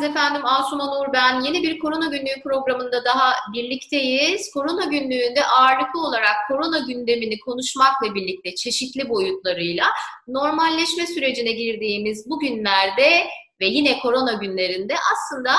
geldiniz 0.00 0.02
efendim. 0.02 0.42
Asuman 0.44 0.88
Uğur 0.88 1.12
ben. 1.12 1.40
Yeni 1.40 1.62
bir 1.62 1.78
Korona 1.78 2.06
Günlüğü 2.06 2.42
programında 2.42 3.04
daha 3.04 3.34
birlikteyiz. 3.52 4.50
Korona 4.50 4.84
Günlüğü'nde 4.84 5.44
ağırlıklı 5.44 6.00
olarak 6.00 6.36
korona 6.48 6.78
gündemini 6.78 7.38
konuşmakla 7.38 8.14
birlikte 8.14 8.54
çeşitli 8.54 9.08
boyutlarıyla 9.08 9.86
normalleşme 10.28 11.06
sürecine 11.06 11.52
girdiğimiz 11.52 12.30
bu 12.30 12.40
günlerde 12.40 13.26
ve 13.60 13.66
yine 13.66 13.98
korona 13.98 14.32
günlerinde 14.32 14.94
aslında 15.12 15.50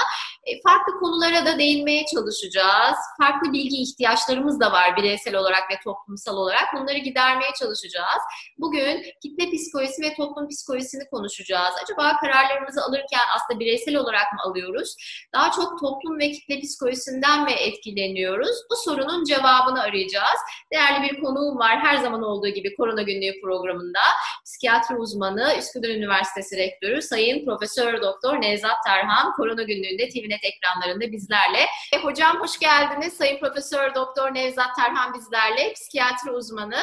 e, 0.43 0.61
farklı 0.61 0.99
konulara 0.99 1.45
da 1.45 1.59
değinmeye 1.59 2.05
çalışacağız. 2.13 2.97
Farklı 3.21 3.53
bilgi 3.53 3.81
ihtiyaçlarımız 3.81 4.59
da 4.59 4.71
var 4.71 4.97
bireysel 4.97 5.35
olarak 5.35 5.71
ve 5.71 5.75
toplumsal 5.83 6.37
olarak. 6.37 6.65
Bunları 6.75 6.97
gidermeye 6.97 7.51
çalışacağız. 7.59 8.21
Bugün 8.57 9.03
kitle 9.21 9.51
psikolojisi 9.51 10.01
ve 10.01 10.13
toplum 10.13 10.47
psikolojisini 10.47 11.09
konuşacağız. 11.09 11.73
Acaba 11.83 12.17
kararlarımızı 12.17 12.81
alırken 12.81 13.21
aslında 13.35 13.59
bireysel 13.59 13.95
olarak 13.95 14.33
mı 14.33 14.39
alıyoruz? 14.43 14.95
Daha 15.33 15.51
çok 15.51 15.79
toplum 15.79 16.19
ve 16.19 16.31
kitle 16.31 16.59
psikolojisinden 16.59 17.43
mi 17.43 17.51
etkileniyoruz? 17.51 18.57
Bu 18.71 18.75
sorunun 18.75 19.23
cevabını 19.23 19.81
arayacağız. 19.81 20.39
Değerli 20.73 21.09
bir 21.09 21.21
konuğum 21.21 21.59
var 21.59 21.79
her 21.79 21.97
zaman 21.97 22.23
olduğu 22.23 22.47
gibi 22.47 22.75
Korona 22.75 23.01
Günlüğü 23.01 23.41
programında. 23.41 23.99
Psikiyatri 24.45 24.95
uzmanı, 24.95 25.53
Üsküdar 25.59 25.89
Üniversitesi 25.89 26.57
Rektörü 26.57 27.01
Sayın 27.01 27.45
Profesör 27.45 27.90
Doktor 28.01 28.41
Nevzat 28.41 28.83
Terhan 28.85 29.31
Korona 29.33 29.63
Günlüğü'nde 29.63 30.09
TVNet 30.09 30.43
ekranlarında 30.43 31.11
bizlerle. 31.11 31.59
E, 31.93 31.97
hocam 31.97 32.39
hoş 32.39 32.59
geldiniz. 32.59 33.13
Sayın 33.13 33.39
Profesör 33.39 33.95
Doktor 33.95 34.33
Nevzat 34.33 34.75
Terhan 34.75 35.13
bizlerle, 35.13 35.73
psikiyatri 35.73 36.31
uzmanı. 36.31 36.81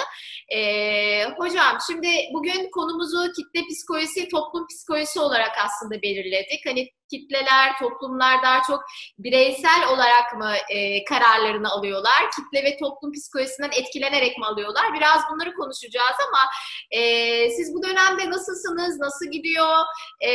E, 0.49 1.25
hocam 1.25 1.79
şimdi 1.87 2.09
bugün 2.35 2.71
konumuzu 2.71 3.33
kitle 3.33 3.67
psikolojisi, 3.69 4.29
toplum 4.29 4.67
psikolojisi 4.67 5.21
olarak 5.21 5.53
aslında 5.65 6.03
belirledik. 6.03 6.67
Hani 6.67 6.89
kitleler, 7.11 7.79
toplumlar 7.79 8.43
daha 8.43 8.63
çok 8.63 8.85
bireysel 9.19 9.89
olarak 9.89 10.37
mı 10.37 10.53
e, 10.71 11.05
kararlarını 11.05 11.71
alıyorlar? 11.71 12.31
Kitle 12.37 12.65
ve 12.65 12.77
toplum 12.77 13.13
psikolojisinden 13.13 13.71
etkilenerek 13.73 14.39
mi 14.39 14.47
alıyorlar? 14.47 14.95
Biraz 14.95 15.23
bunları 15.31 15.55
konuşacağız 15.55 16.17
ama 16.29 16.41
e, 16.91 17.01
siz 17.51 17.75
bu 17.75 17.83
dönemde 17.83 18.31
nasılsınız? 18.31 19.01
Nasıl 19.01 19.27
gidiyor? 19.27 19.77
E, 20.21 20.31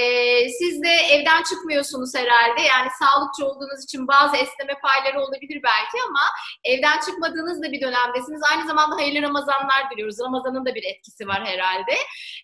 siz 0.49 0.83
de 0.83 0.89
evden 0.89 1.43
çıkmıyorsunuz 1.43 2.15
herhalde. 2.15 2.61
Yani 2.61 2.89
sağlıkçı 2.99 3.45
olduğunuz 3.45 3.83
için 3.83 4.07
bazı 4.07 4.37
esneme 4.37 4.73
payları 4.81 5.21
olabilir 5.21 5.61
belki 5.63 5.97
ama 6.07 6.21
evden 6.63 6.99
çıkmadığınız 6.99 7.63
da 7.63 7.71
bir 7.71 7.81
dönemdesiniz. 7.81 8.41
Aynı 8.51 8.67
zamanda 8.67 8.95
hayırlı 8.95 9.21
Ramazanlar 9.21 9.91
diliyoruz. 9.91 10.19
Ramazan'ın 10.19 10.65
da 10.65 10.75
bir 10.75 10.83
etkisi 10.83 11.27
var 11.27 11.45
herhalde. 11.45 11.93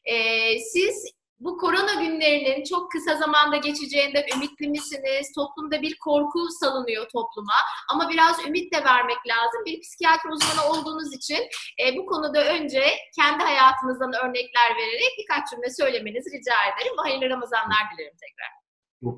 E, 0.05 0.15
siz 0.59 1.18
bu 1.39 1.57
korona 1.57 1.93
günlerinin 2.03 2.63
çok 2.63 2.91
kısa 2.91 3.15
zamanda 3.15 3.57
geçeceğinden 3.57 4.23
ümitli 4.35 4.67
misiniz? 4.67 5.31
Toplumda 5.35 5.81
bir 5.81 5.97
korku 5.97 6.39
salınıyor 6.59 7.09
topluma 7.09 7.53
ama 7.91 8.09
biraz 8.09 8.47
ümit 8.47 8.73
de 8.73 8.83
vermek 8.83 9.17
lazım. 9.27 9.65
Bir 9.65 9.81
psikiyatri 9.81 10.29
uzmanı 10.29 10.69
olduğunuz 10.69 11.15
için 11.15 11.39
e, 11.83 11.97
bu 11.97 12.05
konuda 12.05 12.53
önce 12.53 12.83
kendi 13.15 13.43
hayatınızdan 13.43 14.13
örnekler 14.23 14.69
vererek 14.77 15.11
birkaç 15.19 15.49
cümle 15.49 15.69
söylemenizi 15.69 16.29
rica 16.29 16.55
ederim. 16.73 16.93
Hayırlı 16.97 17.29
Ramazanlar 17.29 17.83
dilerim 17.93 18.17
tekrar. 18.25 18.49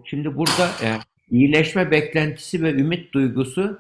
Şimdi 0.09 0.37
burada 0.37 0.65
e, 0.83 0.87
iyileşme 1.29 1.91
beklentisi 1.91 2.63
ve 2.63 2.71
ümit 2.71 3.13
duygusu 3.13 3.79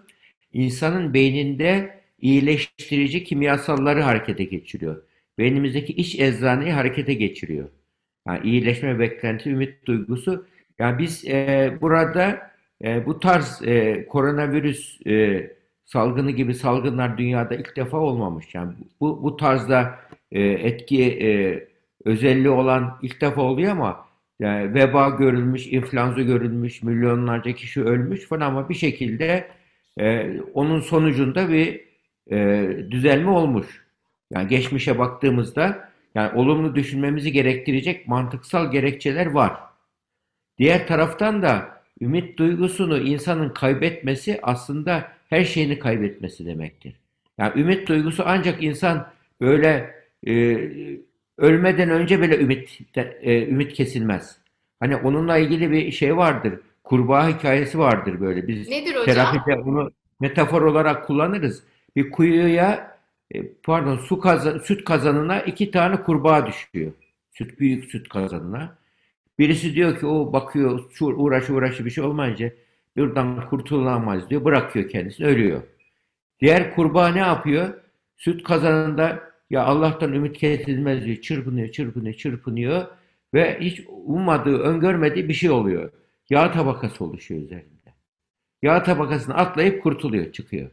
insanın 0.53 1.13
beyninde 1.13 2.01
iyileştirici 2.19 3.23
kimyasalları 3.23 4.01
harekete 4.01 4.43
geçiriyor. 4.43 5.03
Beynimizdeki 5.37 5.93
iç 5.93 6.19
eczaneyi 6.19 6.71
harekete 6.71 7.13
geçiriyor. 7.13 7.69
Yani 8.27 8.39
iyileşme 8.43 8.99
beklenti, 8.99 9.49
ümit 9.49 9.85
duygusu. 9.85 10.45
Yani 10.79 10.99
biz 10.99 11.25
e, 11.25 11.77
burada 11.81 12.51
e, 12.83 13.05
bu 13.05 13.19
tarz 13.19 13.61
e, 13.63 14.05
koronavirüs 14.05 15.07
e, 15.07 15.47
salgını 15.85 16.31
gibi 16.31 16.53
salgınlar 16.55 17.17
dünyada 17.17 17.55
ilk 17.55 17.75
defa 17.75 17.97
olmamış. 17.97 18.55
Yani 18.55 18.73
bu, 18.99 19.23
bu 19.23 19.37
tarzda 19.37 19.99
e, 20.31 20.41
etki 20.41 21.03
e, 21.03 21.31
özelliği 22.05 22.49
olan 22.49 22.99
ilk 23.01 23.21
defa 23.21 23.41
oluyor 23.41 23.71
ama 23.71 24.05
yani 24.39 24.73
veba 24.73 25.09
görülmüş, 25.09 25.67
influenza 25.67 26.21
görülmüş, 26.21 26.83
milyonlarca 26.83 27.51
kişi 27.51 27.83
ölmüş 27.83 28.25
falan 28.27 28.41
ama 28.47 28.69
bir 28.69 28.73
şekilde 28.75 29.47
e, 29.99 30.35
onun 30.53 30.79
sonucunda 30.79 31.49
bir 31.49 31.81
e, 32.31 32.67
düzelme 32.91 33.29
olmuş. 33.29 33.85
Yani 34.31 34.47
geçmişe 34.47 34.99
baktığımızda 34.99 35.90
yani 36.15 36.39
olumlu 36.39 36.75
düşünmemizi 36.75 37.31
gerektirecek 37.31 38.07
mantıksal 38.07 38.71
gerekçeler 38.71 39.25
var. 39.25 39.59
Diğer 40.57 40.87
taraftan 40.87 41.41
da 41.41 41.81
ümit 42.01 42.37
duygusunu 42.39 42.97
insanın 42.97 43.49
kaybetmesi 43.49 44.39
aslında 44.43 45.11
her 45.29 45.43
şeyini 45.43 45.79
kaybetmesi 45.79 46.45
demektir. 46.45 46.93
Yani 47.37 47.61
ümit 47.61 47.87
duygusu 47.87 48.23
ancak 48.25 48.63
insan 48.63 49.07
böyle 49.41 49.95
e, 50.27 50.57
ölmeden 51.37 51.89
önce 51.89 52.21
bile 52.21 52.39
ümit 52.39 52.79
e, 53.21 53.47
ümit 53.47 53.73
kesilmez. 53.73 54.37
Hani 54.79 54.95
onunla 54.95 55.37
ilgili 55.37 55.71
bir 55.71 55.91
şey 55.91 56.17
vardır. 56.17 56.59
Kurbağa 56.83 57.29
hikayesi 57.29 57.79
vardır 57.79 58.21
böyle. 58.21 58.47
Biz 58.47 58.69
Nedir 58.69 58.95
hocam? 58.95 59.05
terapide 59.05 59.65
bunu 59.65 59.91
metafor 60.19 60.61
olarak 60.61 61.07
kullanırız. 61.07 61.63
Bir 61.95 62.11
kuyuya 62.11 62.90
pardon 63.63 63.97
su 63.97 64.19
kazan, 64.19 64.57
süt 64.57 64.83
kazanına 64.83 65.41
iki 65.41 65.71
tane 65.71 66.01
kurbağa 66.01 66.47
düşüyor. 66.47 66.91
Süt 67.31 67.59
büyük 67.59 67.91
süt 67.91 68.09
kazanına. 68.09 68.77
Birisi 69.39 69.75
diyor 69.75 69.99
ki 69.99 70.05
o 70.05 70.33
bakıyor 70.33 70.79
uğraş 71.01 71.49
uğraşı 71.49 71.85
bir 71.85 71.89
şey 71.89 72.03
olmayınca 72.03 72.53
buradan 72.97 73.49
kurtulamaz 73.49 74.29
diyor. 74.29 74.45
Bırakıyor 74.45 74.89
kendisini 74.89 75.27
ölüyor. 75.27 75.61
Diğer 76.39 76.75
kurbağa 76.75 77.07
ne 77.07 77.19
yapıyor? 77.19 77.73
Süt 78.17 78.43
kazanında 78.43 79.31
ya 79.49 79.63
Allah'tan 79.63 80.13
ümit 80.13 80.37
kesilmez 80.37 81.05
diyor. 81.05 81.17
Çırpınıyor, 81.17 81.71
çırpınıyor, 81.71 82.15
çırpınıyor 82.15 82.85
ve 83.33 83.57
hiç 83.61 83.81
ummadığı, 84.05 84.57
öngörmediği 84.57 85.29
bir 85.29 85.33
şey 85.33 85.49
oluyor. 85.49 85.91
Yağ 86.29 86.51
tabakası 86.51 87.03
oluşuyor 87.03 87.41
üzerinde. 87.41 87.93
Yağ 88.61 88.83
tabakasını 88.83 89.35
atlayıp 89.35 89.83
kurtuluyor, 89.83 90.31
çıkıyor. 90.31 90.69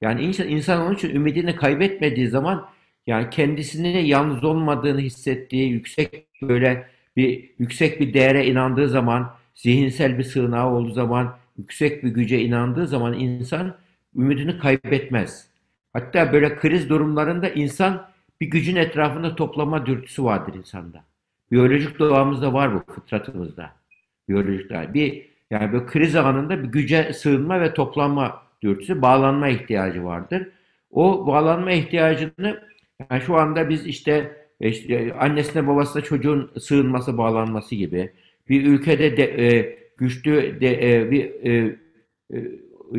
Yani 0.00 0.22
insan, 0.22 0.48
insan 0.48 0.86
onun 0.86 0.94
için 0.94 1.14
ümidini 1.14 1.56
kaybetmediği 1.56 2.28
zaman 2.28 2.68
yani 3.06 3.30
kendisini 3.30 4.08
yalnız 4.08 4.44
olmadığını 4.44 5.00
hissettiği 5.00 5.70
yüksek 5.70 6.26
böyle 6.42 6.86
bir 7.16 7.50
yüksek 7.58 8.00
bir 8.00 8.14
değere 8.14 8.46
inandığı 8.46 8.88
zaman, 8.88 9.34
zihinsel 9.54 10.18
bir 10.18 10.24
sığınağı 10.24 10.70
olduğu 10.70 10.90
zaman, 10.92 11.36
yüksek 11.58 12.04
bir 12.04 12.08
güce 12.08 12.40
inandığı 12.40 12.86
zaman 12.86 13.12
insan 13.12 13.76
ümidini 14.16 14.58
kaybetmez. 14.58 15.46
Hatta 15.92 16.32
böyle 16.32 16.56
kriz 16.56 16.88
durumlarında 16.88 17.48
insan 17.48 18.10
bir 18.40 18.46
gücün 18.46 18.76
etrafında 18.76 19.36
toplama 19.36 19.86
dürtüsü 19.86 20.24
vardır 20.24 20.54
insanda. 20.54 21.04
Biyolojik 21.52 21.98
doğamızda 21.98 22.52
var 22.52 22.74
bu 22.74 22.92
fıtratımızda. 22.92 23.72
Biyolojik 24.28 24.70
doğa. 24.70 24.94
Bir 24.94 25.30
yani 25.50 25.72
böyle 25.72 25.86
kriz 25.86 26.16
anında 26.16 26.62
bir 26.62 26.68
güce 26.68 27.12
sığınma 27.12 27.60
ve 27.60 27.74
toplanma 27.74 28.42
dürtüsü 28.62 29.02
bağlanma 29.02 29.48
ihtiyacı 29.48 30.04
vardır. 30.04 30.48
O 30.90 31.26
bağlanma 31.26 31.72
ihtiyacını 31.72 32.60
yani 33.10 33.22
şu 33.22 33.36
anda 33.36 33.68
biz 33.68 33.86
işte, 33.86 34.36
işte 34.60 35.14
annesine 35.14 35.66
babasına 35.66 36.02
çocuğun 36.02 36.50
sığınması 36.60 37.18
bağlanması 37.18 37.74
gibi 37.74 38.12
bir 38.48 38.66
ülkede 38.66 39.16
de, 39.16 39.46
e, 39.48 39.78
güçlü 39.96 40.60
de, 40.60 40.92
e, 41.00 41.10
bir 41.10 41.24
e, 41.44 41.76
e, 42.34 42.38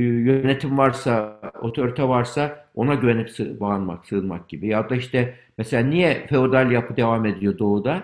yönetim 0.02 0.78
varsa, 0.78 1.40
otorite 1.62 2.04
varsa 2.08 2.66
ona 2.76 2.96
güvenip 2.96 3.30
sığ, 3.30 3.60
bağlanmak, 3.60 4.06
sığınmak 4.06 4.50
gibi. 4.50 4.68
Ya 4.68 4.90
da 4.90 4.96
işte 4.96 5.36
mesela 5.58 5.84
niye 5.88 6.28
feodal 6.28 6.72
yapı 6.72 6.98
devam 6.98 7.26
ediyor 7.26 7.58
doğuda? 7.60 8.04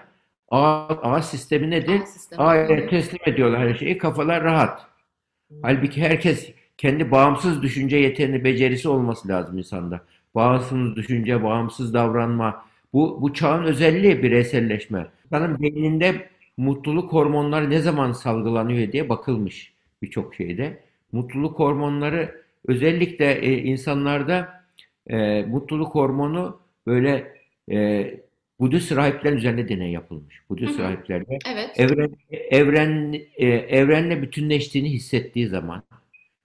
A, 0.49 0.87
A 0.87 1.21
sistemi 1.21 1.69
nedir? 1.71 2.01
A'ya 2.37 2.87
teslim 2.89 3.19
ediyorlar 3.25 3.69
her 3.69 3.75
şeyi. 3.75 3.97
Kafalar 3.97 4.43
rahat. 4.43 4.87
Halbuki 5.61 6.01
herkes 6.01 6.53
kendi 6.77 7.11
bağımsız 7.11 7.61
düşünce 7.61 7.97
yeteneği, 7.97 8.43
becerisi 8.43 8.89
olması 8.89 9.27
lazım 9.27 9.57
insanda. 9.57 10.01
Bağımsız 10.35 10.95
düşünce, 10.95 11.43
bağımsız 11.43 11.93
davranma. 11.93 12.65
Bu, 12.93 13.21
bu 13.21 13.33
çağın 13.33 13.63
özelliği 13.63 14.23
bireyselleşme. 14.23 15.07
İnsanın 15.25 15.61
beyninde 15.61 16.29
mutluluk 16.57 17.13
hormonları 17.13 17.69
ne 17.69 17.79
zaman 17.79 18.11
salgılanıyor 18.11 18.91
diye 18.91 19.09
bakılmış 19.09 19.73
birçok 20.01 20.35
şeyde. 20.35 20.79
Mutluluk 21.11 21.59
hormonları 21.59 22.41
özellikle 22.67 23.31
e, 23.33 23.57
insanlarda 23.57 24.63
e, 25.07 25.45
mutluluk 25.45 25.95
hormonu 25.95 26.59
böyle 26.87 27.33
e, 27.71 28.13
Budist 28.59 28.95
rahiplerin 28.95 29.37
üzerinde 29.37 29.69
deney 29.69 29.91
yapılmış. 29.91 30.41
Budist 30.49 30.79
rahiplerde 30.79 31.37
evet. 31.53 31.69
evren 31.75 32.09
evren 32.29 33.13
e, 33.35 33.47
evrenle 33.47 34.21
bütünleştiğini 34.21 34.89
hissettiği 34.91 35.47
zaman 35.47 35.83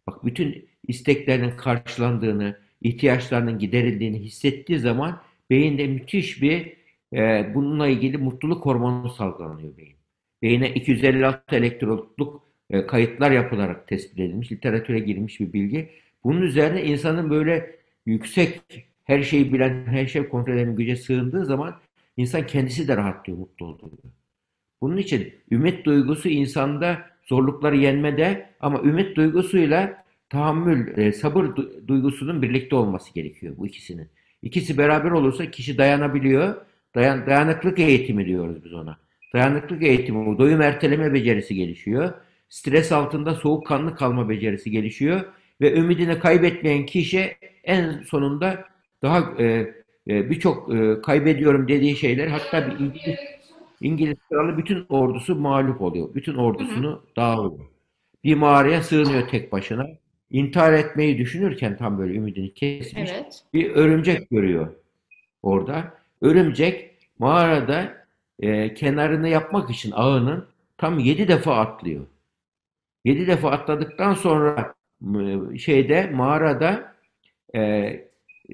Bak 0.06 0.25
bütün 0.25 0.69
isteklerinin 0.88 1.56
karşılandığını, 1.56 2.58
ihtiyaçlarının 2.82 3.58
giderildiğini 3.58 4.19
hissettiği 4.19 4.78
zaman 4.78 5.22
beyinde 5.50 5.87
müthiş 5.87 6.43
bir 6.43 6.76
e, 7.12 7.50
bununla 7.54 7.88
ilgili 7.88 8.19
mutluluk 8.19 8.66
hormonu 8.66 9.10
salgılanıyor 9.10 9.76
beyin. 9.76 9.96
Beyine 10.43 10.75
256 10.75 11.56
elektrotluk 11.56 12.43
e, 12.70 12.87
kayıtlar 12.87 13.31
yapılarak 13.31 13.88
tespit 13.88 14.20
edilmiş, 14.20 14.52
literatüre 14.52 14.99
girmiş 14.99 15.40
bir 15.40 15.52
bilgi. 15.52 15.90
Bunun 16.25 16.43
üzerine 16.43 16.84
insanın 16.84 17.31
böyle 17.31 17.76
yüksek 18.06 18.60
her 19.05 19.22
şeyi 19.22 19.52
bilen, 19.52 19.87
her 19.87 20.06
şeyi 20.06 20.28
kontrol 20.28 20.55
eden 20.55 20.76
güce 20.76 20.96
sığındığı 20.96 21.44
zaman 21.44 21.81
insan 22.16 22.46
kendisi 22.46 22.88
de 22.88 22.96
rahatlıyor, 22.96 23.38
mutlu 23.38 23.66
oluyor. 23.66 23.98
Bunun 24.81 24.96
için 24.96 25.34
ümit 25.50 25.84
duygusu 25.84 26.28
insanda 26.28 27.11
zorlukları 27.24 27.76
yenmede 27.76 28.48
ama 28.60 28.80
ümit 28.82 29.16
duygusuyla 29.16 30.04
tahammül, 30.30 30.98
e, 30.98 31.12
sabır 31.12 31.46
duygusunun 31.88 32.42
birlikte 32.42 32.76
olması 32.76 33.14
gerekiyor 33.14 33.54
bu 33.58 33.66
ikisinin. 33.66 34.08
İkisi 34.42 34.78
beraber 34.78 35.10
olursa 35.10 35.50
kişi 35.50 35.78
dayanabiliyor. 35.78 36.54
Dayan, 36.94 37.26
dayanıklık 37.26 37.78
eğitimi 37.78 38.26
diyoruz 38.26 38.64
biz 38.64 38.72
ona. 38.72 38.98
Dayanıklık 39.34 39.82
eğitimi, 39.82 40.38
doyum 40.38 40.60
erteleme 40.62 41.12
becerisi 41.12 41.54
gelişiyor. 41.54 42.12
Stres 42.48 42.92
altında 42.92 43.34
soğukkanlı 43.34 43.94
kalma 43.94 44.28
becerisi 44.28 44.70
gelişiyor. 44.70 45.20
Ve 45.60 45.74
ümidini 45.74 46.19
kaybetmeyen 46.19 46.86
kişi 46.86 47.36
en 47.64 48.02
sonunda 48.02 48.64
daha 49.02 49.19
e, 49.38 49.44
e, 50.08 50.30
birçok 50.30 50.74
e, 50.74 51.00
kaybediyorum 51.02 51.69
dediği 51.69 51.96
şeyler 51.96 52.26
hatta 52.26 52.66
bir 52.66 52.84
İngiliz, 52.84 53.19
İngiliz 53.82 54.19
kralı 54.29 54.58
bütün 54.58 54.87
ordusu 54.88 55.34
mağlup 55.37 55.82
oluyor. 55.82 56.14
Bütün 56.14 56.34
ordusunu 56.34 57.02
dağılıyor. 57.17 57.67
Bir 58.25 58.34
mağaraya 58.34 58.82
sığınıyor 58.82 59.29
tek 59.29 59.52
başına. 59.52 59.87
İntihar 60.31 60.73
etmeyi 60.73 61.19
düşünürken 61.19 61.76
tam 61.76 61.99
böyle 61.99 62.14
ümidini 62.14 62.55
kesmiş. 62.55 63.11
Evet. 63.14 63.44
Bir 63.55 63.70
örümcek 63.70 64.31
görüyor 64.31 64.69
orada. 65.43 65.94
Örümcek 66.20 66.90
mağarada 67.19 68.06
e, 68.40 68.75
kenarını 68.75 69.29
yapmak 69.29 69.70
için 69.70 69.93
ağının 69.94 70.46
tam 70.79 70.99
yedi 70.99 71.29
defa 71.29 71.56
atlıyor. 71.56 72.06
Yedi 73.05 73.26
defa 73.26 73.50
atladıktan 73.50 74.14
sonra 74.14 74.75
e, 75.52 75.58
şeyde 75.58 76.11
mağarada 76.14 76.94
e, 77.55 77.61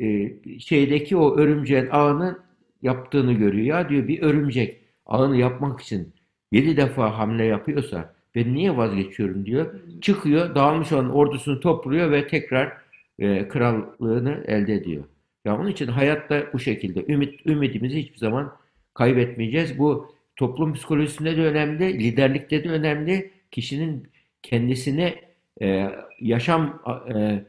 e, 0.01 0.31
şeydeki 0.61 1.17
o 1.17 1.37
örümceğin 1.37 1.89
ağını 1.91 2.39
yaptığını 2.83 3.33
görüyor. 3.33 3.67
Ya 3.67 3.89
diyor 3.89 4.09
bir 4.09 4.23
örümcek 4.23 4.78
ağını 5.09 5.37
yapmak 5.37 5.81
için 5.81 6.13
yedi 6.53 6.77
defa 6.77 7.19
hamle 7.19 7.45
yapıyorsa 7.45 8.15
ben 8.35 8.55
niye 8.55 8.77
vazgeçiyorum 8.77 9.47
diyor. 9.47 9.75
Çıkıyor, 10.01 10.55
dağılmış 10.55 10.93
olan 10.93 11.11
ordusunu 11.11 11.61
topluyor 11.61 12.11
ve 12.11 12.27
tekrar 12.27 12.73
e, 13.19 13.49
krallığını 13.49 14.45
elde 14.47 14.75
ediyor. 14.75 15.05
Ya 15.45 15.59
onun 15.59 15.69
için 15.69 15.87
hayatta 15.87 16.47
bu 16.53 16.59
şekilde 16.59 17.05
ümit 17.13 17.47
ümidimizi 17.47 18.03
hiçbir 18.03 18.19
zaman 18.19 18.53
kaybetmeyeceğiz. 18.95 19.79
Bu 19.79 20.15
toplum 20.37 20.73
psikolojisinde 20.73 21.37
de 21.37 21.43
önemli, 21.43 21.99
liderlikte 21.99 22.65
de 22.65 22.69
önemli. 22.69 23.31
Kişinin 23.51 24.09
kendisine 24.43 25.15
e, 25.63 25.91
yaşam 26.21 26.83
e, 27.15 27.45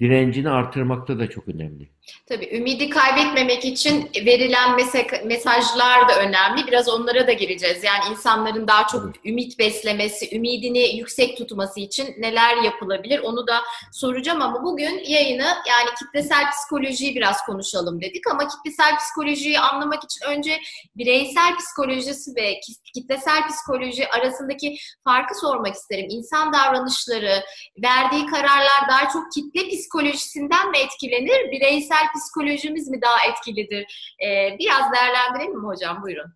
direncini 0.00 0.50
artırmakta 0.50 1.18
da 1.18 1.30
çok 1.30 1.48
önemli. 1.48 1.88
Tabii 2.26 2.56
ümidi 2.56 2.90
kaybetmemek 2.90 3.64
için 3.64 4.10
verilen 4.26 4.76
mesajlar 5.24 6.08
da 6.08 6.18
önemli. 6.18 6.66
Biraz 6.66 6.88
onlara 6.88 7.26
da 7.26 7.32
gireceğiz. 7.32 7.84
Yani 7.84 8.04
insanların 8.10 8.68
daha 8.68 8.86
çok 8.86 9.26
ümit 9.26 9.58
beslemesi, 9.58 10.36
ümidini 10.36 10.96
yüksek 10.96 11.36
tutması 11.36 11.80
için 11.80 12.14
neler 12.18 12.56
yapılabilir 12.56 13.18
onu 13.18 13.46
da 13.46 13.60
soracağım 13.92 14.42
ama 14.42 14.64
bugün 14.64 15.02
yayını 15.06 15.46
yani 15.68 15.90
kitlesel 15.98 16.50
psikolojiyi 16.50 17.16
biraz 17.16 17.42
konuşalım 17.46 18.00
dedik 18.00 18.26
ama 18.30 18.48
kitlesel 18.48 18.96
psikolojiyi 18.96 19.60
anlamak 19.60 20.04
için 20.04 20.26
önce 20.26 20.60
bireysel 20.96 21.56
psikolojisi 21.56 22.30
ve 22.36 22.60
kitlesel 22.94 23.48
psikoloji 23.48 24.08
arasındaki 24.08 24.76
farkı 25.04 25.34
sormak 25.40 25.74
isterim. 25.74 26.06
İnsan 26.08 26.52
davranışları, 26.52 27.44
verdiği 27.82 28.26
kararlar 28.26 28.88
daha 28.88 29.08
çok 29.08 29.32
kitle 29.32 29.68
psikolojisinden 29.68 30.70
mi 30.70 30.78
etkilenir, 30.78 31.50
bireysel 31.50 31.93
bireysel 31.94 32.12
psikolojimiz 32.14 32.88
mi 32.88 33.02
daha 33.02 33.30
etkilidir? 33.30 34.16
Ee, 34.24 34.56
biraz 34.58 34.92
değerlendirelim 34.92 35.60
mi 35.60 35.66
hocam? 35.66 36.02
Buyurun. 36.02 36.32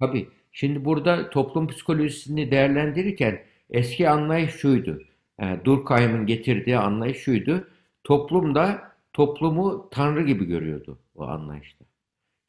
Tabii. 0.00 0.28
Şimdi 0.52 0.84
burada 0.84 1.30
toplum 1.30 1.68
psikolojisini 1.68 2.50
değerlendirirken 2.50 3.42
eski 3.70 4.10
anlayış 4.10 4.50
şuydu. 4.50 5.02
Yani 5.40 5.64
Durkheim'in 5.64 6.26
getirdiği 6.26 6.78
anlayış 6.78 7.18
şuydu. 7.18 7.68
Toplumda 8.04 8.92
toplumu 9.12 9.88
tanrı 9.90 10.22
gibi 10.22 10.44
görüyordu 10.44 10.98
o 11.14 11.24
anlayışta. 11.24 11.84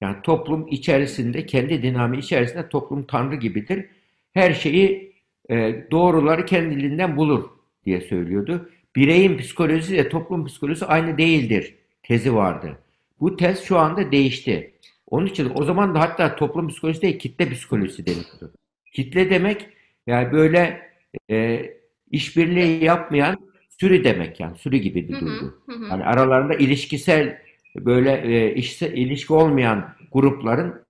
Yani 0.01 0.21
toplum 0.21 0.67
içerisinde, 0.67 1.45
kendi 1.45 1.83
dinamiği 1.83 2.21
içerisinde 2.21 2.69
toplum 2.69 3.03
tanrı 3.03 3.35
gibidir. 3.35 3.85
Her 4.33 4.53
şeyi 4.53 5.15
e, 5.49 5.85
doğruları 5.91 6.45
kendiliğinden 6.45 7.17
bulur 7.17 7.49
diye 7.85 8.01
söylüyordu. 8.01 8.69
Bireyin 8.95 9.37
psikolojisi 9.37 9.95
ile 9.95 10.09
toplum 10.09 10.45
psikolojisi 10.45 10.85
aynı 10.85 11.17
değildir 11.17 11.75
tezi 12.07 12.35
vardı. 12.35 12.77
Bu 13.19 13.37
tez 13.37 13.63
şu 13.63 13.77
anda 13.77 14.11
değişti. 14.11 14.73
Onun 15.07 15.25
için 15.25 15.51
o 15.55 15.63
zaman 15.63 15.95
da 15.95 15.99
hatta 15.99 16.35
toplum 16.35 16.67
psikolojisi 16.67 17.01
değil, 17.01 17.19
kitle 17.19 17.49
psikolojisi 17.49 18.05
deniyordu. 18.05 18.53
Kitle 18.93 19.29
demek 19.29 19.69
yani 20.07 20.31
böyle 20.31 20.91
e, 21.31 21.65
işbirliği 22.11 22.83
yapmayan 22.83 23.37
sürü 23.79 24.03
demek 24.03 24.39
yani 24.39 24.57
sürü 24.57 24.77
gibi 24.77 25.09
bir 25.09 25.19
duygu. 25.19 25.61
Yani 25.89 26.03
aralarında 26.03 26.53
ilişkisel 26.53 27.41
böyle 27.75 28.11
e, 28.11 28.55
işse, 28.55 28.93
ilişki 28.93 29.33
olmayan 29.33 29.89
grupların 30.11 30.85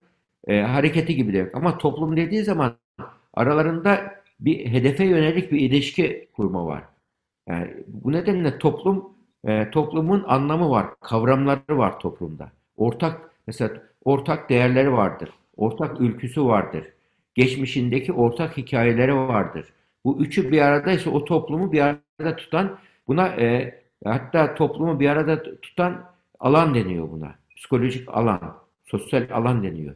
e, 0.47 0.61
hareketi 0.61 1.15
gibi 1.15 1.33
demek. 1.33 1.55
Ama 1.55 1.77
toplum 1.77 2.17
dediği 2.17 2.43
zaman 2.43 2.77
aralarında 3.33 4.15
bir 4.39 4.65
hedefe 4.65 5.05
yönelik 5.05 5.51
bir 5.51 5.59
ilişki 5.59 6.29
kurma 6.33 6.65
var. 6.65 6.83
Yani 7.49 7.73
bu 7.87 8.11
nedenle 8.11 8.57
toplum 8.57 9.14
e, 9.45 9.69
toplumun 9.71 10.23
anlamı 10.27 10.69
var, 10.69 10.85
kavramları 11.01 11.77
var 11.77 11.99
toplumda. 11.99 12.51
Ortak 12.77 13.21
mesela 13.47 13.71
ortak 14.05 14.49
değerleri 14.49 14.93
vardır, 14.93 15.29
ortak 15.57 16.01
ülküsü 16.01 16.45
vardır, 16.45 16.83
geçmişindeki 17.35 18.13
ortak 18.13 18.57
hikayeleri 18.57 19.15
vardır. 19.15 19.65
Bu 20.05 20.19
üçü 20.19 20.51
bir 20.51 20.61
aradaysa 20.61 21.09
o 21.09 21.25
toplumu 21.25 21.71
bir 21.71 21.81
arada 21.81 22.35
tutan 22.35 22.77
buna 23.07 23.27
e, 23.27 23.81
hatta 24.05 24.55
toplumu 24.55 24.99
bir 24.99 25.09
arada 25.09 25.43
tutan 25.61 26.05
alan 26.39 26.73
deniyor 26.73 27.11
buna. 27.11 27.35
Psikolojik 27.55 28.09
alan, 28.09 28.57
sosyal 28.85 29.27
alan 29.31 29.63
deniyor. 29.63 29.95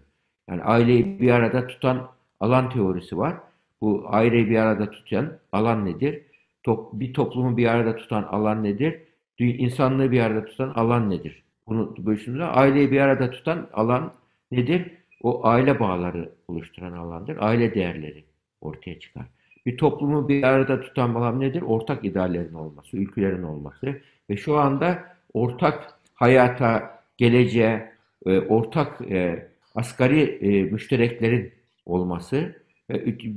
Yani 0.49 0.63
aileyi 0.63 1.19
bir 1.21 1.31
arada 1.31 1.67
tutan 1.67 2.09
alan 2.39 2.69
teorisi 2.69 3.17
var. 3.17 3.35
Bu 3.81 4.05
aileyi 4.07 4.49
bir 4.49 4.57
arada 4.57 4.89
tutan 4.91 5.37
alan 5.51 5.85
nedir? 5.85 6.21
Top, 6.63 6.93
bir 6.93 7.13
toplumu 7.13 7.57
bir 7.57 7.67
arada 7.67 7.95
tutan 7.95 8.23
alan 8.23 8.63
nedir? 8.63 9.01
İnsanlığı 9.45 10.11
bir 10.11 10.19
arada 10.19 10.45
tutan 10.45 10.69
alan 10.69 11.09
nedir? 11.09 11.43
Bunu 11.67 11.95
bölüşümüzde 11.97 12.43
aileyi 12.43 12.91
bir 12.91 12.99
arada 12.99 13.31
tutan 13.31 13.69
alan 13.73 14.13
nedir? 14.51 14.91
O 15.21 15.47
aile 15.47 15.79
bağları 15.79 16.29
oluşturan 16.47 16.91
alandır. 16.91 17.37
Aile 17.39 17.75
değerleri 17.75 18.23
ortaya 18.61 18.99
çıkar. 18.99 19.25
Bir 19.65 19.77
toplumu 19.77 20.29
bir 20.29 20.43
arada 20.43 20.81
tutan 20.81 21.15
alan 21.15 21.39
nedir? 21.39 21.61
Ortak 21.61 22.05
ideallerin 22.05 22.53
olması, 22.53 22.97
ülkelerin 22.97 23.43
olması. 23.43 24.01
Ve 24.29 24.37
şu 24.37 24.57
anda 24.57 25.03
ortak 25.33 25.99
hayata, 26.13 27.01
geleceğe, 27.17 27.93
e, 28.25 28.39
ortak 28.39 29.01
e, 29.11 29.47
asgari 29.75 30.21
e, 30.21 30.63
müştereklerin 30.63 31.51
olması 31.85 32.55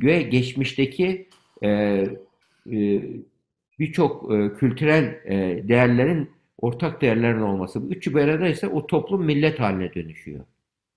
ve 0.03 0.23
geçmişteki 0.23 1.29
birçok 3.79 4.35
e, 4.35 4.55
kültürel 4.55 5.05
e, 5.25 5.69
değerlerin 5.69 6.31
ortak 6.59 7.01
değerlerin 7.01 7.41
olması. 7.41 7.83
Bu 7.83 7.95
üçü 7.95 8.15
bir 8.15 8.21
aradaysa 8.21 8.69
o 8.69 8.87
toplum 8.87 9.25
millet 9.25 9.61
haline 9.61 9.95
dönüşüyor. 9.95 10.45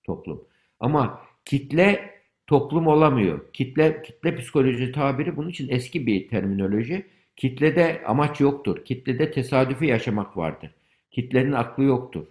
Toplum. 0.03 0.43
Ama 0.79 1.21
kitle 1.45 2.15
toplum 2.47 2.87
olamıyor. 2.87 3.53
Kitle 3.53 4.01
kitle 4.01 4.35
psikoloji 4.35 4.91
tabiri 4.91 5.37
bunun 5.37 5.49
için 5.49 5.69
eski 5.69 6.07
bir 6.07 6.27
terminoloji. 6.29 7.05
Kitlede 7.35 8.01
amaç 8.05 8.41
yoktur. 8.41 8.85
Kitlede 8.85 9.31
tesadüfi 9.31 9.85
yaşamak 9.85 10.37
vardır. 10.37 10.71
Kitlenin 11.11 11.51
aklı 11.51 11.83
yoktur. 11.83 12.25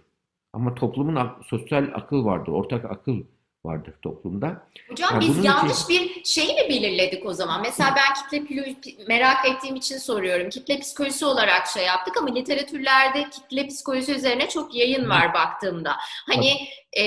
Ama 0.53 0.75
toplumun 0.75 1.29
sosyal 1.45 1.91
akıl 1.93 2.25
vardır. 2.25 2.51
Ortak 2.51 2.85
akıl 2.85 3.23
vardır 3.65 3.93
toplumda. 4.01 4.63
Hocam 4.89 5.09
yani 5.13 5.21
biz 5.21 5.45
yanlış 5.45 5.81
için... 5.81 5.89
bir 5.89 6.23
şey 6.23 6.47
mi 6.47 6.69
belirledik 6.69 7.25
o 7.25 7.33
zaman? 7.33 7.61
Mesela 7.61 7.95
ben 7.95 8.39
kitle 8.41 8.75
merak 9.07 9.45
ettiğim 9.45 9.75
için 9.75 9.97
soruyorum. 9.97 10.49
Kitle 10.49 10.79
psikolojisi 10.79 11.25
olarak 11.25 11.67
şey 11.67 11.85
yaptık 11.85 12.17
ama 12.17 12.33
literatürlerde 12.33 13.29
kitle 13.29 13.67
psikolojisi 13.67 14.13
üzerine 14.13 14.49
çok 14.49 14.75
yayın 14.75 15.09
var 15.09 15.33
baktığımda. 15.33 15.95
Hani 16.29 16.51
e, 16.99 17.03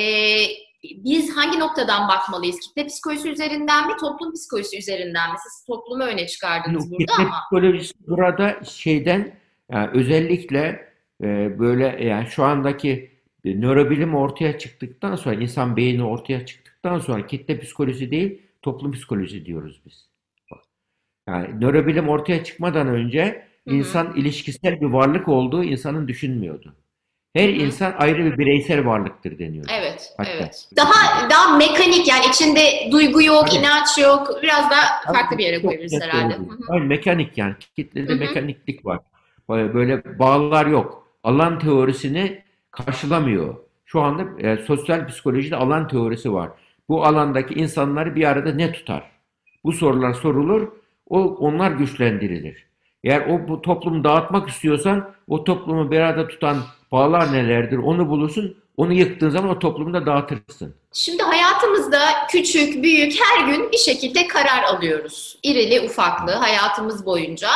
biz 0.83 1.37
hangi 1.37 1.59
noktadan 1.59 2.09
bakmalıyız? 2.09 2.61
Kitle 2.61 2.87
psikolojisi 2.87 3.31
üzerinden 3.31 3.87
mi, 3.87 3.97
toplum 4.01 4.33
psikolojisi 4.33 4.79
üzerinden 4.79 5.31
mi? 5.31 5.37
Siz 5.43 5.65
toplumu 5.67 6.03
öne 6.03 6.27
çıkardınız 6.27 6.85
Yok, 6.85 7.01
burada 7.01 7.13
kitle 7.13 7.25
ama. 7.25 7.41
psikolojisi 7.41 7.95
burada 8.07 8.65
şeyden 8.65 9.39
yani 9.73 9.91
özellikle 9.95 10.89
e, 11.23 11.59
böyle 11.59 12.05
yani 12.05 12.27
şu 12.27 12.45
andaki 12.45 13.18
nörobilim 13.55 14.15
ortaya 14.15 14.59
çıktıktan 14.59 15.17
sonra, 15.17 15.35
insan 15.35 15.77
beyni 15.77 16.05
ortaya 16.05 16.47
çıktıktan 16.47 16.99
sonra 16.99 17.27
kitle 17.27 17.61
psikolojisi 17.61 18.11
değil, 18.11 18.43
toplum 18.63 18.93
psikolojisi 18.93 19.47
diyoruz 19.47 19.81
biz. 19.87 20.09
Yani 21.29 21.61
nörobilim 21.61 22.09
ortaya 22.09 22.45
çıkmadan 22.45 22.89
önce 22.89 23.49
Hı 23.69 23.71
hı. 23.71 23.75
insan 23.75 24.17
ilişkisel 24.17 24.81
bir 24.81 24.87
varlık 24.87 25.29
olduğu 25.29 25.65
insanın 25.65 26.09
düşünmüyordu. 26.09 26.75
Her 27.37 27.49
Hı 27.49 27.53
hı. 27.53 27.57
insan 27.57 27.95
ayrı 27.99 28.25
bir 28.25 28.39
bireysel 28.39 28.87
varlıktır 28.87 29.39
deniyordu. 29.39 29.69
Evet, 29.81 30.15
Hatta. 30.17 30.31
evet. 30.31 30.69
Daha 30.77 31.31
daha 31.31 31.57
mekanik 31.57 32.09
yani 32.09 32.27
içinde 32.27 32.61
duygu 32.93 33.23
yok, 33.23 33.47
Tabii. 33.47 33.59
inanç 33.59 33.99
yok. 34.03 34.43
Biraz 34.43 34.71
daha 34.71 35.13
farklı 35.13 35.39
bir 35.39 35.45
yere 35.45 35.63
koyabiliriz 35.63 36.01
herhalde. 36.03 36.35
doğru. 36.35 36.49
Hı 36.49 36.53
hı. 36.53 36.59
Hayır, 36.69 36.83
mekanik 36.83 37.39
yani. 37.39 37.55
Kitlede 37.77 38.13
Hı 38.13 38.17
hı. 38.17 38.19
mekaniklik 38.19 38.87
var. 38.87 38.99
Böyle 39.49 39.75
böyle 39.75 40.19
bağlar 40.19 40.67
yok. 40.67 41.09
Alan 41.25 41.59
teorisini 41.59 42.43
karşılamıyor. 42.85 43.55
Şu 43.85 44.01
anda 44.01 44.49
e, 44.49 44.57
sosyal 44.57 45.07
psikolojide 45.07 45.57
alan 45.57 45.89
teorisi 45.89 46.33
var. 46.33 46.51
Bu 46.89 47.05
alandaki 47.05 47.55
insanları 47.55 48.15
bir 48.15 48.25
arada 48.25 48.53
ne 48.53 48.73
tutar? 48.73 49.11
Bu 49.65 49.73
sorular 49.73 50.15
sorulur, 50.15 50.69
o 51.07 51.21
onlar 51.21 51.71
güçlendirilir. 51.71 52.67
Eğer 53.05 53.27
o 53.29 53.49
bu 53.49 53.63
toplumu 53.63 54.05
dağıtmak 54.05 54.49
istiyorsan 54.49 55.11
o 55.29 55.45
toplumu 55.45 55.91
bir 55.91 56.01
arada 56.01 56.29
tutan 56.29 56.57
bağlar 56.93 57.33
nelerdir? 57.33 57.79
Onu 57.79 58.09
bulursun. 58.09 58.57
Onu 58.79 58.93
yıktığın 58.93 59.31
zaman 59.31 59.51
o 59.51 59.59
toplumu 59.59 59.95
da 59.95 60.07
dağıtırsın. 60.07 60.75
Şimdi 60.93 61.23
hayatımızda 61.23 62.01
küçük, 62.31 62.83
büyük 62.83 63.21
her 63.21 63.47
gün 63.47 63.73
bir 63.73 63.79
şekilde 63.79 64.29
karar 64.29 64.63
alıyoruz. 64.63 65.39
İrili, 65.43 65.81
ufaklı 65.81 66.33
hayatımız 66.33 67.07
boyunca. 67.07 67.49